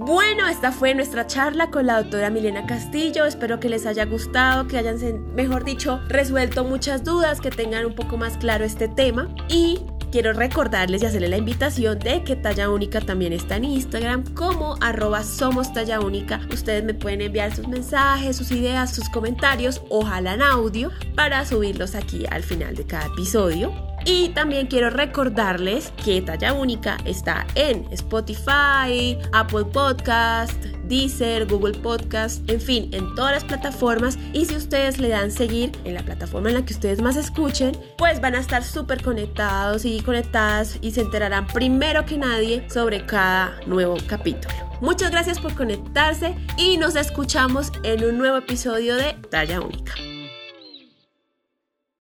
Bueno, 0.00 0.46
esta 0.46 0.70
fue 0.70 0.94
nuestra 0.94 1.26
charla 1.26 1.72
con 1.72 1.86
la 1.86 2.00
doctora 2.00 2.30
Milena 2.30 2.64
Castillo. 2.66 3.24
Espero 3.24 3.58
que 3.58 3.68
les 3.68 3.84
haya 3.84 4.04
gustado, 4.04 4.68
que 4.68 4.78
hayan, 4.78 5.34
mejor 5.34 5.64
dicho, 5.64 5.98
resuelto 6.06 6.62
muchas 6.62 7.02
dudas, 7.02 7.40
que 7.40 7.50
tengan 7.50 7.84
un 7.84 7.96
poco 7.96 8.16
más 8.16 8.36
claro 8.36 8.64
este 8.64 8.86
tema. 8.86 9.28
Y 9.48 9.80
quiero 10.12 10.32
recordarles 10.34 11.02
y 11.02 11.06
hacerle 11.06 11.26
la 11.26 11.38
invitación 11.38 11.98
de 11.98 12.22
que 12.22 12.36
Talla 12.36 12.70
Única 12.70 13.00
también 13.00 13.32
está 13.32 13.56
en 13.56 13.64
Instagram 13.64 14.22
como 14.34 14.76
arroba 14.80 15.24
somos 15.24 15.72
Talla 15.72 15.98
Única. 15.98 16.42
Ustedes 16.52 16.84
me 16.84 16.94
pueden 16.94 17.20
enviar 17.20 17.52
sus 17.52 17.66
mensajes, 17.66 18.36
sus 18.36 18.52
ideas, 18.52 18.94
sus 18.94 19.08
comentarios, 19.08 19.82
ojalá 19.90 20.34
en 20.34 20.42
audio, 20.42 20.92
para 21.16 21.44
subirlos 21.44 21.96
aquí 21.96 22.24
al 22.30 22.44
final 22.44 22.76
de 22.76 22.86
cada 22.86 23.06
episodio. 23.06 23.72
Y 24.10 24.30
también 24.30 24.68
quiero 24.68 24.88
recordarles 24.88 25.92
que 26.02 26.22
Talla 26.22 26.54
Única 26.54 26.96
está 27.04 27.46
en 27.56 27.86
Spotify, 27.92 29.18
Apple 29.34 29.66
Podcast, 29.70 30.54
Deezer, 30.84 31.44
Google 31.44 31.78
Podcast, 31.78 32.48
en 32.48 32.58
fin, 32.58 32.88
en 32.92 33.14
todas 33.14 33.32
las 33.32 33.44
plataformas. 33.44 34.18
Y 34.32 34.46
si 34.46 34.56
ustedes 34.56 34.98
le 34.98 35.10
dan 35.10 35.30
seguir 35.30 35.72
en 35.84 35.92
la 35.92 36.02
plataforma 36.02 36.48
en 36.48 36.54
la 36.54 36.64
que 36.64 36.72
ustedes 36.72 37.02
más 37.02 37.16
escuchen, 37.16 37.76
pues 37.98 38.18
van 38.22 38.34
a 38.34 38.38
estar 38.38 38.64
súper 38.64 39.02
conectados 39.02 39.84
y 39.84 40.00
conectadas 40.00 40.78
y 40.80 40.92
se 40.92 41.02
enterarán 41.02 41.46
primero 41.46 42.06
que 42.06 42.16
nadie 42.16 42.66
sobre 42.70 43.04
cada 43.04 43.60
nuevo 43.66 43.98
capítulo. 44.06 44.54
Muchas 44.80 45.10
gracias 45.10 45.38
por 45.38 45.54
conectarse 45.54 46.34
y 46.56 46.78
nos 46.78 46.96
escuchamos 46.96 47.70
en 47.82 48.02
un 48.02 48.16
nuevo 48.16 48.38
episodio 48.38 48.96
de 48.96 49.12
Talla 49.28 49.60
Única. 49.60 49.92